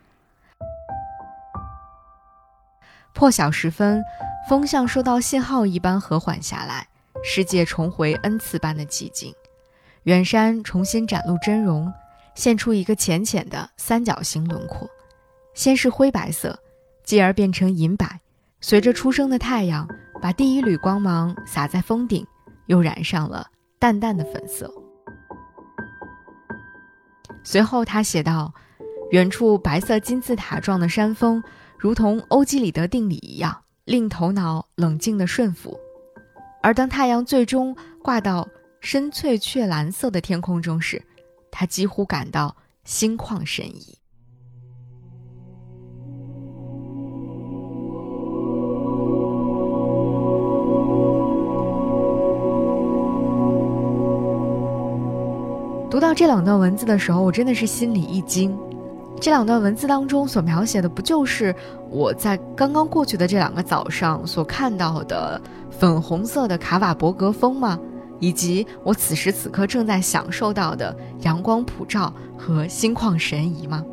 [3.14, 4.04] 破晓时分，
[4.50, 6.88] 风像收到信号一般和缓下来，
[7.24, 9.32] 世界重回 N 次般的寂静。
[10.04, 11.92] 远山重新展露真容，
[12.34, 14.90] 现出一个浅浅的三角形轮廓，
[15.54, 16.58] 先是灰白色，
[17.04, 18.20] 继而变成银白，
[18.62, 19.88] 随着初升的太阳
[20.22, 22.26] 把第一缕光芒洒在峰顶，
[22.68, 23.46] 又染上了
[23.78, 24.74] 淡淡的粉色。
[27.44, 28.54] 随后他写道
[29.12, 31.44] ：“远处白色金字塔状的山峰，
[31.78, 35.78] 如同欧几里得定理一样，令头脑冷静的顺服。
[36.62, 38.48] 而当太阳最终挂到……”
[38.82, 41.04] 深翠雀蓝色的天空中时，
[41.52, 42.56] 他几乎感到
[42.86, 43.98] 心旷神怡。
[55.92, 58.58] 读到这两段文字的时候，我真的是心里一惊。
[59.20, 61.54] 这两段文字当中所描写的，不就是
[61.90, 67.78] 我在刚刚过去的这两个早上所看到的粉红色的卡瓦伯格峰吗？
[68.20, 73.84] 以及我此时此刻正在享受到的阳光普照和心旷神怡吗？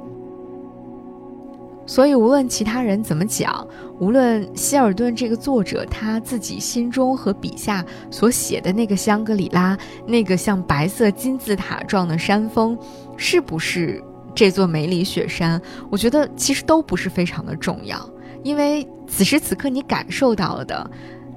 [1.89, 3.65] 所以，无论其他人怎么讲，
[4.01, 12.77] 无论希尔顿这个作者他自己心中和笔下所写的那个香格里拉，那个像白色金字塔状的山峰，
[13.17, 14.03] 是不是
[14.35, 15.63] 这座梅里雪山？
[15.89, 17.97] 我觉得其实都不是非常的重要，
[18.43, 20.91] 因为此时此刻你感受到的。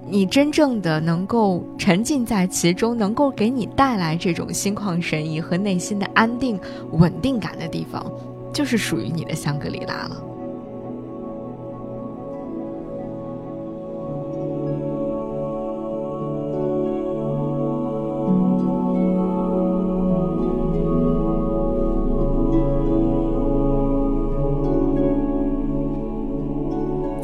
[0.09, 6.59] 你真正的能够沉浸在其中，能够给你带来这种心旷神怡和内心的安定、
[6.93, 8.03] 稳定感的地方，
[8.51, 10.21] 就是属于你的香格里拉了。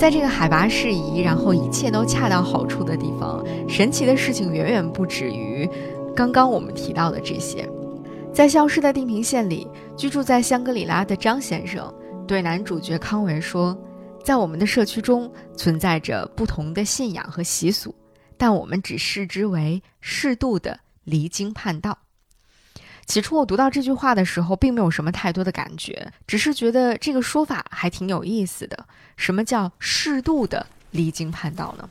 [0.06, 5.68] 在这个海拔适宜，然后一切都恰到好处的地方，神奇的事情远远不止于
[6.16, 7.68] 刚刚我们提到的这些。
[8.32, 11.92] 在消失的地平线里，居住在香格里拉的张先生
[12.28, 13.76] 对男主角康维说
[14.24, 15.28] ：“在我们的社区中
[15.58, 17.92] 存在着不同的信仰和习俗，
[18.38, 21.98] 但我们只视之为适度的离经叛道。”
[23.06, 28.86] 起初我读到这句话的时候，并没有什么太多的感觉，只是觉得这个说法还挺有意思的。
[29.16, 31.90] 什么叫适度的离经叛道呢？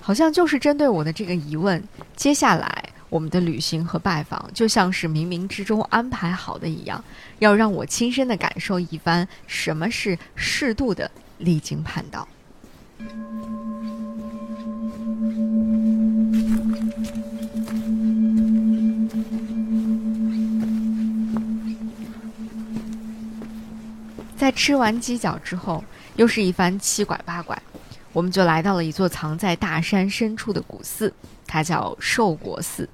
[0.00, 1.82] 好像就是针对我的这个疑问，
[2.14, 7.02] 接下来我们的旅行和拜访就像是冥冥之中安排好的一样，
[7.38, 12.26] 要让我亲身的感受一番什么是适度的离经叛道。
[24.40, 25.84] 在吃完鸡脚之后，
[26.16, 27.62] 又是一番七拐八拐，
[28.10, 31.12] 我们就来到了一座藏在大山深处的古寺，
[31.46, 32.88] 它叫寿国寺。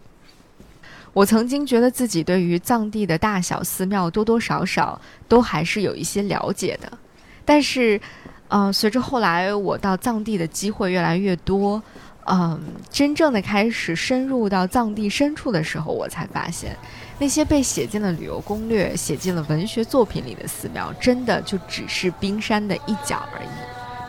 [1.13, 6.99] 我曾经觉得自己对于藏地的大小寺庙多多少少都还是有一些了解的，
[7.45, 8.01] 但是，
[8.49, 11.81] 呃，随着后来我到藏地的机会越来越多。
[12.29, 16.77] 嗯，真正的开始深入到藏地深处的时候，我才发现，
[17.19, 23.49] 那些被写进了旅游攻略、写进了文学作品里的寺庙，真的就只是冰山的一角而已。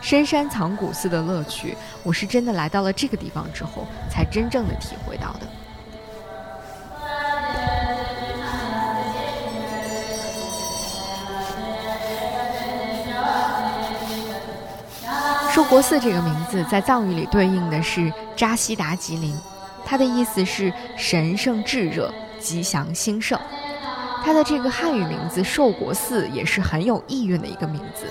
[0.02, 5.48] 深山藏古寺的乐趣，我是真的来到了这个地方之后，才真正的体会到的。
[15.54, 19.36] 寿国寺这个名字在藏语里对应的是扎西达吉林，
[19.84, 22.14] 它的意思是神圣炙热、
[22.48, 23.38] 吉祥兴盛。
[24.24, 28.06] 它的这个汉语名字寿国寺也是很有意蕴的一个名字，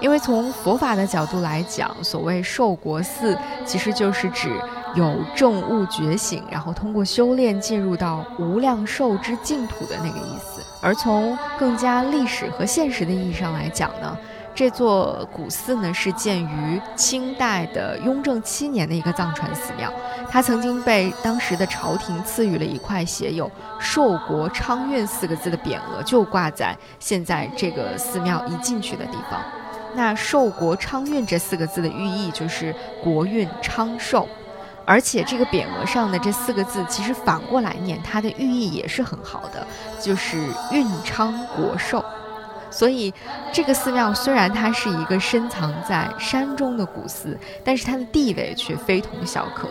[0.00, 4.56] 因为从佛法的角度来讲，所谓寿国寺其实就是指
[4.94, 10.62] 有正悟觉醒，然后通过修炼进入到无量寿之净土的那个意思。
[10.80, 14.16] 而从更加历史和现实的意义上来讲呢，
[14.54, 19.90] 这座古寺呢是建于清代的雍正七年的一个藏传寺庙，
[20.30, 23.50] 它曾经被当时的朝廷赐予了一块写有
[23.80, 29.40] “寿国昌运”四个字的匾额，就挂在现在这个寺庙一进去的地方。
[29.94, 34.28] 那“寿国昌运”这四个字的寓意就是国运昌寿，
[34.84, 39.66] 而且这个匾额上的这四个字其实反过来念，它的寓意也是很好的，
[39.98, 40.38] 就是
[40.70, 42.04] 运昌国寿。
[42.72, 43.12] 所以，
[43.52, 49.68] 这个寺庙虽然它是一个深藏在山中的古寺，但是它的地位却非同小可。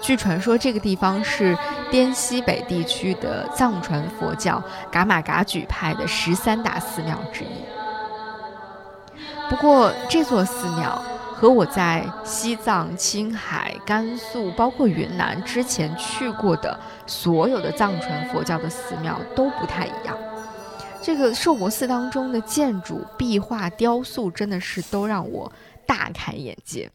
[0.00, 1.56] 据传说，这个地方是
[1.90, 7.64] 滇西北地区的藏传佛教噶玛噶举派的十三大寺庙之一。
[9.50, 11.02] 不过，这座寺庙
[11.34, 20.16] 和我在西藏、青海、甘肃，包括云南之前去过的所有的藏传佛教的寺庙都不太一样。
[21.06, 25.52] 这个寿国寺当中的建筑、壁画、雕塑，真的是都让我
[25.86, 26.90] 大开眼界。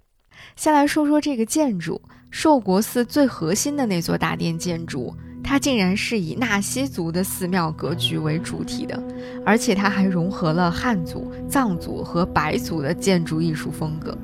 [0.55, 2.01] 先来说说这个建筑，
[2.31, 5.15] 寿国寺最核心的那座大殿建筑。
[5.43, 8.99] 它竟然是以纳西族的寺庙格局为主体的，
[9.45, 14.17] 而且它还融合了汉族、藏族和白族的建筑艺术风格。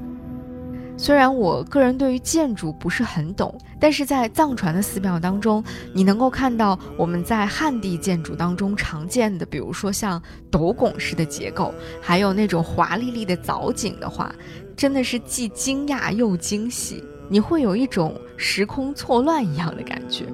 [0.98, 14.34] 虽然我个人对于建筑不是很懂，但是在藏传的寺庙当中，你能够看到我们在汉地建筑当中常见的，比如说像斗拱式的结构，还有那种华丽丽的藻井的话，
[14.76, 20.26] 真的是既惊讶又惊喜，你会有一种时空错乱一样的感觉。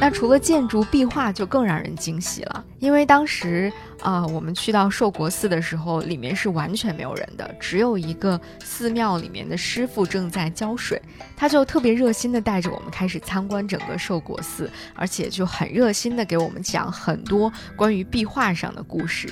[0.00, 2.64] 那除了建筑壁画，就更让人惊喜了。
[2.78, 3.70] 因为当时
[4.00, 11.00] 啊，我们去到寿国寺的时候，里面是完全没有人的，只有一个寺庙里面的师傅正在浇水。
[11.36, 19.30] 他就特别热心的带着我们开始参观整个寿国寺，而且就很热心的给我们讲很多关于壁画上的故事。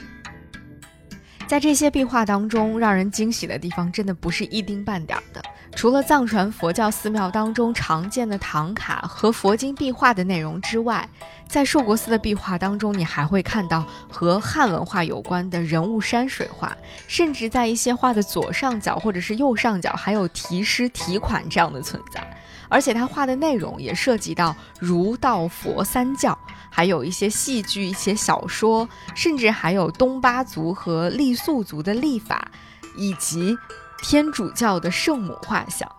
[1.49, 5.43] 在这些壁画当中，让人惊喜的地方真的不是一丁半点儿的。
[5.75, 11.09] 除了藏传佛教寺庙当中常见的唐卡和佛经壁画的内容之外，
[11.49, 16.77] 在寿国寺的壁画当中，你还会看到和汉文化有关的人物山水画，
[17.07, 22.23] 甚至在一些画的左上角或者是右上角还有题诗题款这样的存在。
[22.69, 26.39] 而且他画的内容也涉及到儒道佛三教。
[26.71, 32.49] 还有一些戏剧、一些小说，甚至还有东巴族和傈僳族的历法，
[32.97, 33.57] 以及
[34.03, 35.91] 天主教的圣母画像。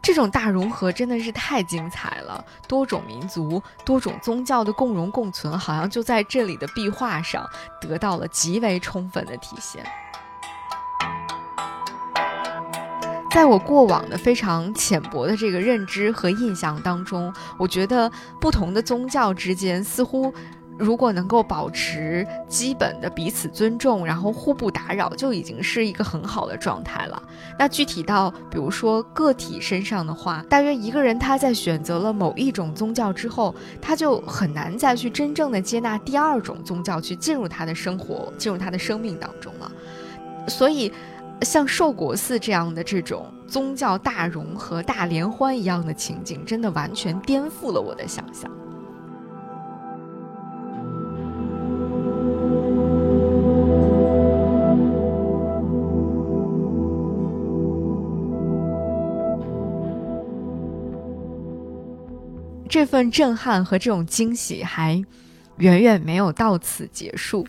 [0.00, 7.48] 这种大融合真的是太精彩了，多种民族、多种宗教的共荣共存，好像就在这里的壁画上
[7.80, 9.84] 得到了极为充分的体现。
[13.34, 18.08] 在我过往的非常浅薄的这个认知和印象当中，我觉得
[18.40, 20.32] 不同的宗教之间似乎，
[20.78, 27.20] 如果能够保持基本的彼此尊重，然后互不打扰，就已经是一个很好的状态了。
[27.58, 39.72] 那具体到比如说个体身上的话，大约一个人他在选择了某一种宗教之后，他就很难再去真正的接纳第二种宗教去进入他的生活、进入他的生命当中了。
[40.46, 40.92] 所以。
[41.42, 48.50] 像寿国寺这样的这种宗教大融合、大联欢一样的情景，真的完全颠覆了我的想象。
[62.66, 65.04] 这份震撼和这种惊喜还
[65.58, 67.46] 远远没有到此结束。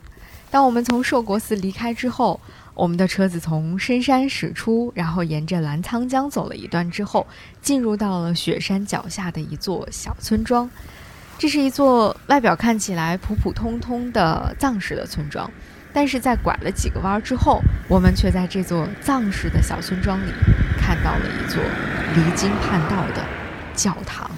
[0.52, 2.42] 当我们从寿国寺离开之后。
[2.76, 7.26] 我们的车子从深山驶出，然后沿着澜沧江走了一段之后，
[7.62, 10.70] 进入到了雪山脚下的一座小村庄。
[11.38, 15.50] 这是一座外表看起来普普通通的藏式的村庄，
[15.94, 20.32] 但是在拐了几个弯之后，我们却在这座藏式的小村庄里
[20.78, 21.64] 看到了一座
[22.14, 23.26] 离经叛道的
[23.74, 24.30] 教堂。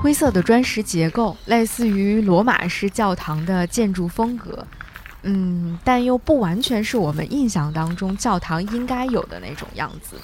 [0.00, 4.66] 灰色的砖石结构，类似于罗马式教堂的建筑风格，
[5.24, 10.16] 嗯，但又不完全是我们印象当中教堂应该有的那种样子。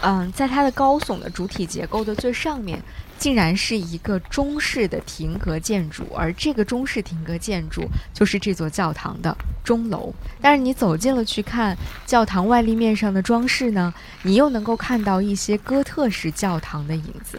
[0.00, 2.82] 嗯，在它的高耸的主体结构的最上面，
[3.18, 7.82] 竟然是一个中式的亭阁建筑，而这个中式亭阁建筑
[8.14, 10.14] 就是这座教堂的钟楼。
[10.40, 11.76] 但是你走近了去看
[12.06, 17.38] 教堂外立面上的装饰呢，你又能够看到一些哥特式教堂的影子，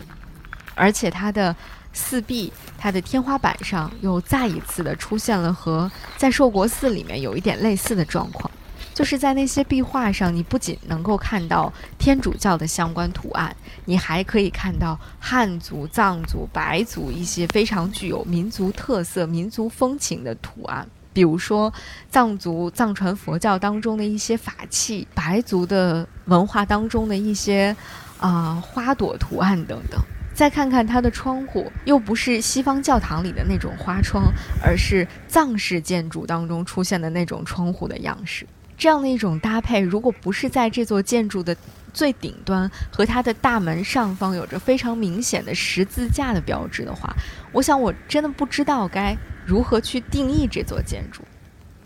[0.79, 1.55] 而且它的
[1.91, 8.49] 四壁、它的天花板上又再一次的出现了和在寿国寺里面有一点类似的状况。
[8.93, 13.55] 就是在那些壁画上，你不仅能够看到天主教的相关图案，
[13.85, 20.85] 你还可以看到汉族、藏族、白族一些非常具有民族特色、民族风情的图案。
[21.13, 21.73] 比如说，
[22.11, 27.73] 藏族藏传佛教当中的一些法器，白族的文化当中的一些
[28.19, 29.99] 啊花朵图案等等。
[30.39, 34.31] 再看看它的窗户，又不是西方教堂里的那种花窗，
[34.63, 38.47] 而是藏式建筑当中出现的那种窗户的样式。
[38.77, 41.53] 这样的一种搭配，如果不是在这座建筑的
[41.93, 47.13] 最顶端和它的大门上方有着非常明显的十字架的标志的话，
[47.51, 51.21] 我想我真的不知道该如何去定义这座建筑。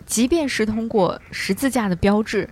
[0.06, 2.48] 即便是通过十字架的标志，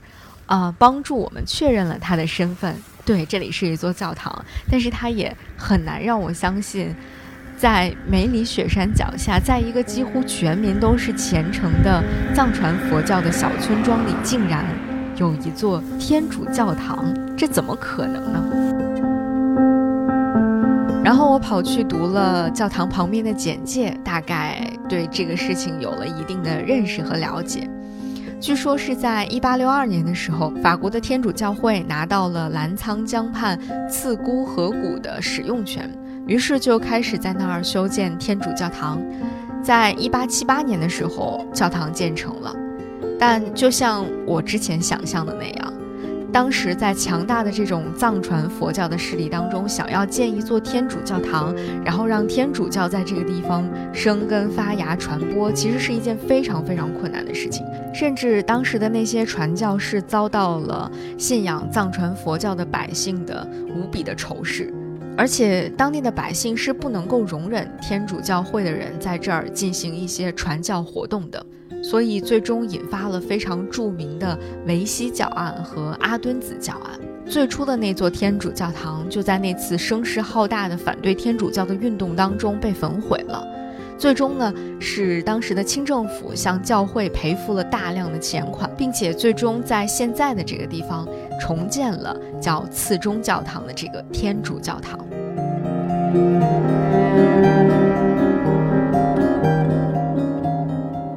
[0.47, 2.75] 啊，帮助我们确认了它的身份，
[3.05, 6.95] 对，这里是一座教堂，但是它也很难让我相信。
[7.57, 14.65] 在梅里雪山脚下，在一个几乎全民都是虔诚的藏传佛教的小村庄里，竟然
[15.17, 17.05] 有一座天主教堂，
[17.37, 18.43] 这怎么可能呢？
[21.03, 27.69] 然后我跑去读了教堂旁边的简介，大概对这个事情有了一定的认识和了解。
[28.41, 35.87] 据说是在一八六二年的时候，法国的天主教会拿到了澜沧江畔茨姑河谷的使用权。
[36.25, 38.99] 于是就开始在那儿修建天主教堂，
[39.61, 42.55] 在一八七八年的时候，教堂建成了。
[43.19, 45.73] 但就像我之前想象的那样，
[46.32, 51.53] 当时在强大的这种藏传佛教的势力当中，想要建一座天主教堂，
[51.84, 57.65] 然后让天主教在这个地方生根发芽、传播，其实是一件非常非常困难的事情。
[57.93, 64.73] 甚至当时的那些传教士遭到了信仰藏传佛教的百姓的无比的仇视。
[65.17, 71.45] 而且当地的百姓是不能够容忍天主教会的人在这儿进行一些传教活动的，
[71.82, 76.99] 所以最终引发了非常著名的维希教案和阿敦子教案。
[77.25, 83.47] 最初的那座天主教堂就在那次声势浩大的反对天主教的运动当中被焚毁了。
[83.97, 91.07] 最终呢，是当时的清政府向教会赔付了大量的钱款，并且最终在现在的这个地方
[91.39, 94.99] 重建了叫次中教堂的这个天主教堂。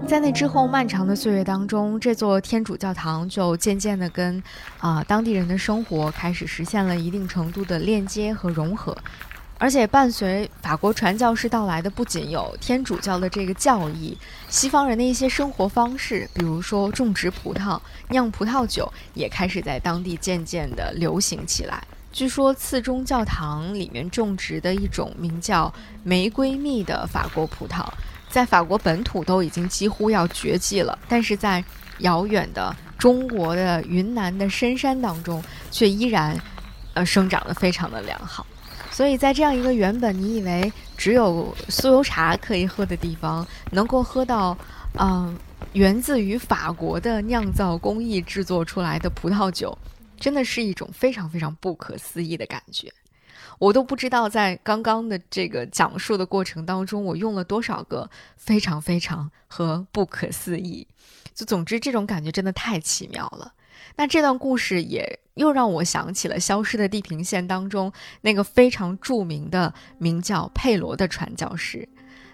[0.07, 4.43] 在那之后漫长的岁月当中，这座天主教堂就渐渐的跟
[4.79, 8.97] 啊当地人的生活开始实现了一定程度的链接和融合。
[9.57, 14.17] 而且伴随法国传教士到来的，不仅有天主教的这个教义，
[14.51, 17.81] 西方人的一些生活方式，比如说种植葡萄、
[18.11, 21.83] 酿葡萄酒，也开始在当地渐渐地流行起来。
[22.13, 27.85] 据说次中教堂里面种植的一种名叫玫瑰蜜的法国葡萄，
[28.35, 31.63] 在法国本土都已经几乎要绝迹了，但是在
[31.99, 36.37] 遥远的中国的云南的深山当中，却依然，
[36.95, 38.45] 呃，生长得非常的良好。
[38.91, 44.59] 所以在这样一个原本你以为只有酥油茶可以喝的地方，能够喝到，
[44.99, 45.39] 嗯，
[45.75, 49.79] 源自于法国的酿造工艺制作出来的葡萄酒，
[50.19, 52.93] 真的是一种非常非常不可思议的感觉。
[53.59, 60.87] 我都不知道在刚刚的这个讲述的过程当中，我用了多少个非常非常和不可思议。
[61.35, 63.55] 就总之，这种感觉真的太奇妙了。
[63.97, 67.93] 那这段故事也又让我想起了《消失的地平线》当中
[68.23, 71.89] 那个非常著名的名叫佩罗的传教士，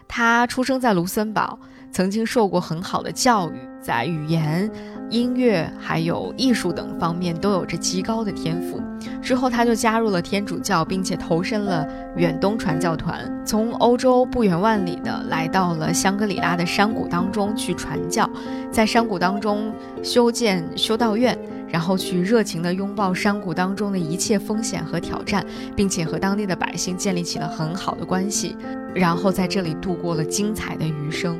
[0.08, 1.58] 他出生在卢森堡，
[1.92, 4.70] 曾经受过很好的教育，在语言。
[5.10, 8.80] 音乐还有艺术等方面都有着极高的天赋。
[9.20, 11.84] 之后，他就加入了天主教，并且投身了
[12.14, 18.30] 远东传教团，从欧洲不远万里的来到了香格里拉的山谷当中去传教，
[18.70, 21.36] 在山谷当中修建修道院，
[21.66, 28.56] 然后去热情地拥抱山谷当中的一切风险和挑战，并且和当地的百姓建立起了很好的关系，
[28.94, 31.36] 然后在这里度过了精彩的余生。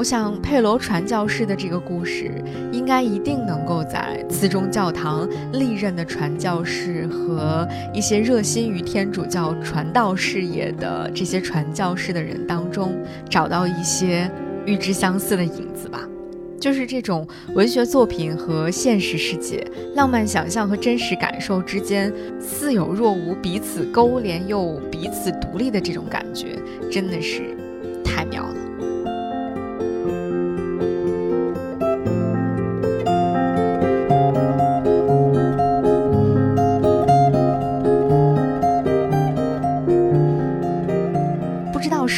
[0.00, 2.32] 我想，佩罗传教士的这个故事，
[2.72, 12.96] 应该一定能够在次中教堂历任的传教士和一些热心于天主教传道事业的这些传教士的人当中，
[13.28, 14.30] 找到一些
[14.64, 16.08] 与之相似的影子吧。
[16.58, 19.62] 就是这种文学作品和现实世界、
[19.94, 26.58] 浪漫想象和真实感受之间似有若无、彼此勾连又彼此独立的这种感觉，
[26.90, 27.54] 真的是
[28.02, 28.69] 太妙了。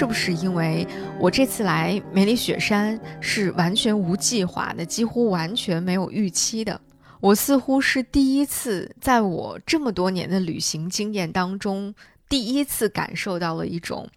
[0.02, 0.84] 是不是因为
[1.20, 6.80] 我这次来梅里雪山是完全无计划的，几乎完全没有预期的？
[7.20, 11.94] 我似乎是第一次在我这么多年的旅行经验当中，
[12.28, 14.08] 第一次感受到了一种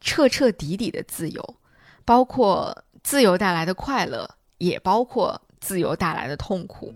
[0.00, 1.56] 彻彻底底的自由，
[2.04, 6.94] 包括自由带来的快乐，也包括自由带来的痛苦。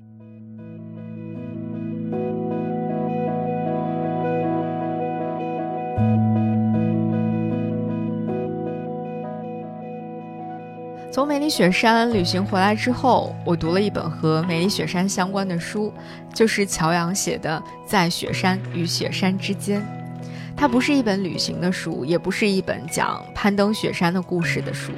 [11.17, 15.91] 从梅里雪山旅行回来之后，我读了一本和梅里雪山相关的书，
[16.35, 17.59] 就是乔洋写的
[17.89, 19.81] 《在雪山与雪山之间》。
[20.55, 24.93] 它不是一本旅行的书，也不是一本讲攀登雪山的故事的书。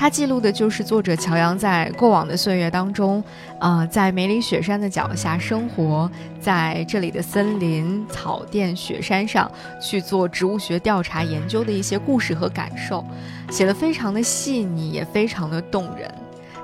[0.00, 3.22] 它记录的就是作者乔阳在过往的岁月当中，
[3.58, 13.04] 呃，在梅里雪山的脚下生活，在这里的森林、草甸、雪山上去做植物学调查研究的一些故事和感受，
[13.50, 16.10] 写的非常的细腻，也非常的动人。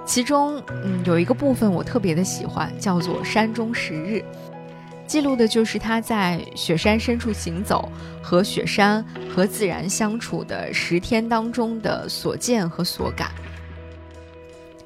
[0.06, 4.24] 其中，嗯，有一个部分我特别的喜欢，叫做《山中十日》。
[5.06, 7.88] 记录的就是他在雪山深处行走，
[8.20, 13.30] 和雪山和自然相处的十天当中的所见和所感。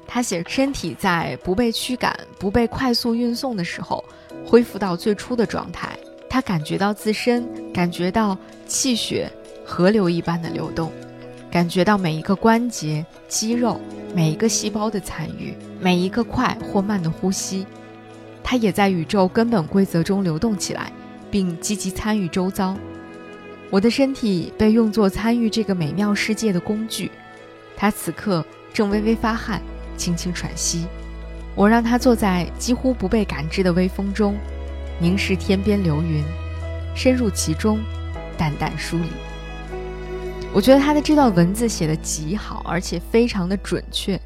[0.07, 4.03] 他写身体在不被驱赶、不被快速运送的时候，
[4.45, 5.97] 恢复到最初的状态。
[6.29, 9.31] 他感觉到自身，感觉到气血
[9.65, 10.91] 河流一般的流动，
[11.49, 13.79] 感觉到每一个关节、肌肉、
[14.13, 17.65] 每一个细胞的参与，每一个快或慢的呼吸。
[18.43, 20.91] 它也在宇宙根本规则中流动起来，
[21.29, 22.75] 并积极参与周遭。
[23.69, 27.09] 我的身体被用作参与这个美妙世界的工具，
[27.77, 29.61] 它此刻正微微发汗，
[29.95, 30.85] 轻轻喘息。
[31.55, 34.35] 我让它坐在几乎不被感知的微风中，
[34.99, 36.23] 凝视天边流云，
[36.95, 37.79] 深入其中，
[38.37, 39.07] 淡淡梳理。
[40.53, 44.19] 我觉得他的这段文字写得极好，而且非常的准确。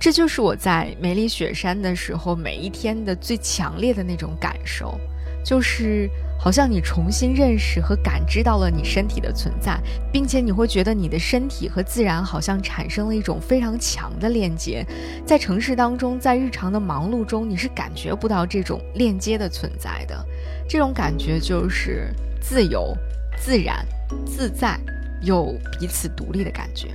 [0.00, 4.98] 这就是我在梅里雪山的时候每一天的最强烈的那种感受，
[5.44, 6.10] 就是
[6.40, 9.78] 好像你重新认识和感知到了你身体的存在，
[10.12, 14.84] 并且你会觉得你的身体和自然好像产生了一种非常强的链接。
[15.24, 20.26] 在城市当中，在日常的忙碌中，你是感觉不到这种链接的存在的。
[20.68, 22.92] 这种感觉就是自由、
[23.38, 23.86] 自然、
[24.26, 24.80] 自在
[25.22, 26.88] 又彼此独立的感觉。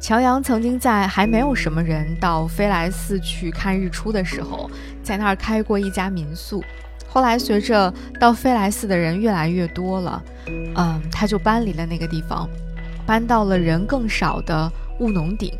[0.00, 4.70] 乔阳曾经在还没有什么人到飞来寺去看日出的时候，
[5.02, 6.62] 在那儿开过一家民宿。
[7.08, 10.22] 后来随着到飞来寺的人越来越多了，
[10.76, 12.48] 嗯，他就搬离了那个地方，
[13.04, 15.52] 搬到了人更少的务农顶。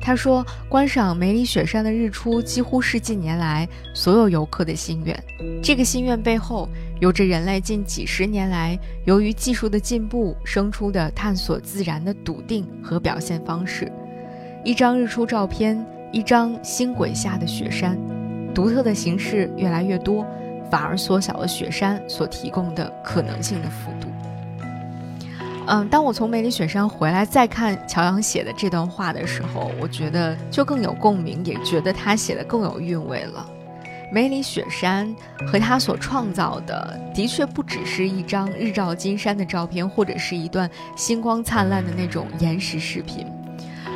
[0.00, 5.24] 他说：“观赏梅里雪山的日出，几乎是近年来所有游客的心愿。
[5.62, 6.68] 这个心愿背后，
[7.00, 13.92] 有着人类近几十年来由于技术的进步生出的探索自然的笃定和表现方式。
[14.64, 17.98] 一张日出照片，一张星轨下的雪山，
[18.54, 20.26] 独特的形式越来越多，
[20.70, 24.08] 反而缩小了雪山所提供的可能性的幅度。”
[25.72, 33.46] 嗯，当我从梅里雪山回来再看乔洋写的这段话的时候，我觉得就更有共鸣，也觉得他写的更有韵味了。
[34.12, 35.14] 梅里雪山
[35.46, 43.24] 和他所创造的，的确不只是一张日照金山的照片，或者是一段星光灿烂的那种延时视频。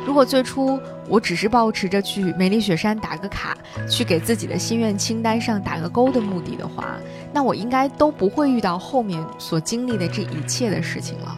[0.05, 3.57] 如果最初我只是保持着去梅里雪山打个卡，
[3.89, 6.95] 去给自己的心愿清单上打个勾的目的的话，
[7.33, 11.37] 那我应该都不会遇到后面所经历的这一切的事情了。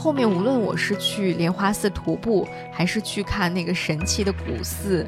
[0.00, 5.06] 后面无论我是去莲花寺徒步，还是去看那个神奇的古寺，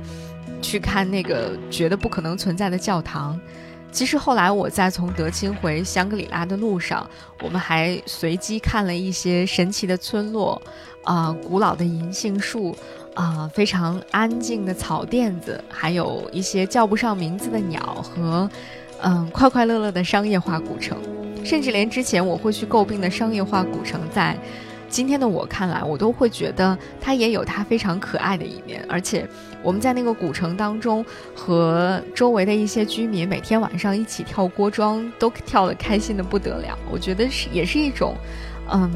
[0.61, 3.41] 去看那个觉得不可能存在的教堂，
[3.91, 7.09] 其实后来我在从德清回香格里拉的路上，
[7.43, 10.61] 我们还随机看了一些神奇的村落，
[11.05, 12.77] 啊，古老的银杏树，
[13.15, 18.47] 啊，非常安静的草甸子，还有一些叫不上名字的鸟和，
[19.01, 20.99] 嗯，快快乐乐的商业化古城，
[21.43, 24.37] 甚至连之前我会去诟病的商业化古城在。
[24.93, 29.27] 今天的我看来，我都会觉得它也有它非常可爱的一面，而且
[29.63, 31.03] 我们在那个古城当中，
[31.35, 36.79] 和周围的一些居民每天晚上一起跳锅庄，都跳得开心的不得了。
[36.91, 38.15] 我觉得是也是一种，
[38.71, 38.93] 嗯，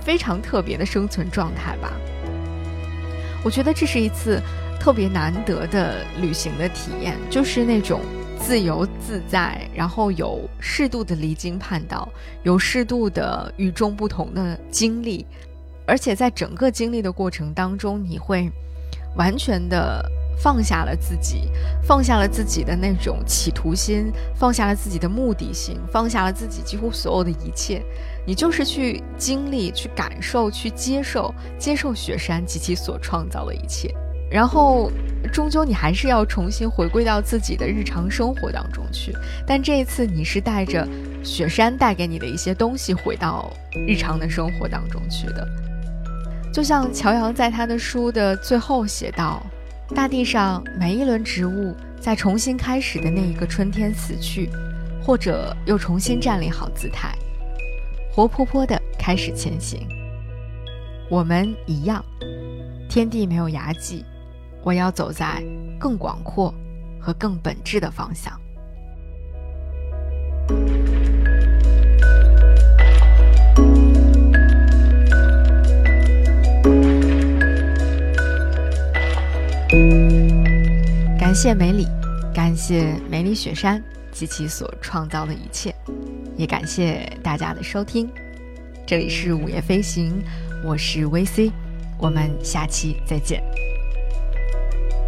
[0.00, 1.92] 非常特别的生存状态吧。
[3.42, 4.40] 我觉得这是一次
[4.78, 8.02] 特别难得的旅行的体验，就是那种
[8.40, 12.08] 自由自在，然后有适度的离经叛道，
[12.42, 15.26] 有适度的与众不同的经历，
[15.86, 18.50] 而且在整个经历的过程当中，你会
[19.16, 20.04] 完全的
[20.40, 21.50] 放下了自己，
[21.82, 27.82] 放下了自己的那种企图心，放下了自己的目的性，放下了自己几乎所有的一切。
[28.26, 33.92] 你就是去经历、去感受、去接受、接受雪山及其所创造的一切，
[34.30, 34.90] 然后
[35.32, 39.12] 终究你还是要重新回归到自己的日常生活当中去。
[39.46, 40.86] 但这一次你是带着
[41.24, 43.52] 雪山带给你的一些东西回到
[43.86, 45.46] 日常的生活当中去的。
[46.52, 49.44] 就像乔阳在他的书的最后写道
[49.94, 54.50] ：“大地上每一轮植物在重新开始的那一个春天死去，
[55.02, 57.14] 或者又重新站立好姿态。”
[58.10, 59.86] 活泼泼的开始前行，
[61.08, 62.04] 我们一样，
[62.88, 64.04] 天地没有涯际，
[64.62, 65.42] 我要走在
[65.78, 66.52] 更广阔
[67.00, 68.32] 和更本质的方向。
[81.18, 81.86] 感谢梅里，
[82.34, 85.74] 感谢梅里雪山及其所创造的一切。
[86.36, 88.08] 也感谢大家的收听，
[88.86, 90.22] 这里是午夜飞行，
[90.64, 91.52] 我是 VC，
[91.98, 93.42] 我们下期再见。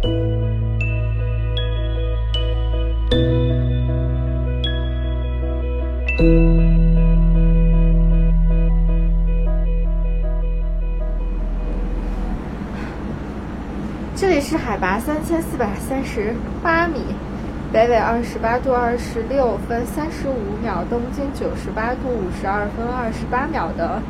[0.01, 0.07] 这
[14.29, 16.33] 里是海拔三千四百三十
[16.63, 17.01] 八米。
[17.71, 24.01] 北纬二十八度二十六分三十五秒，东经九十八度五十二分二十八秒的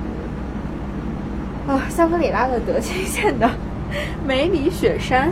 [1.67, 3.49] 啊，香格里拉的德钦县的
[4.25, 5.31] 梅里雪山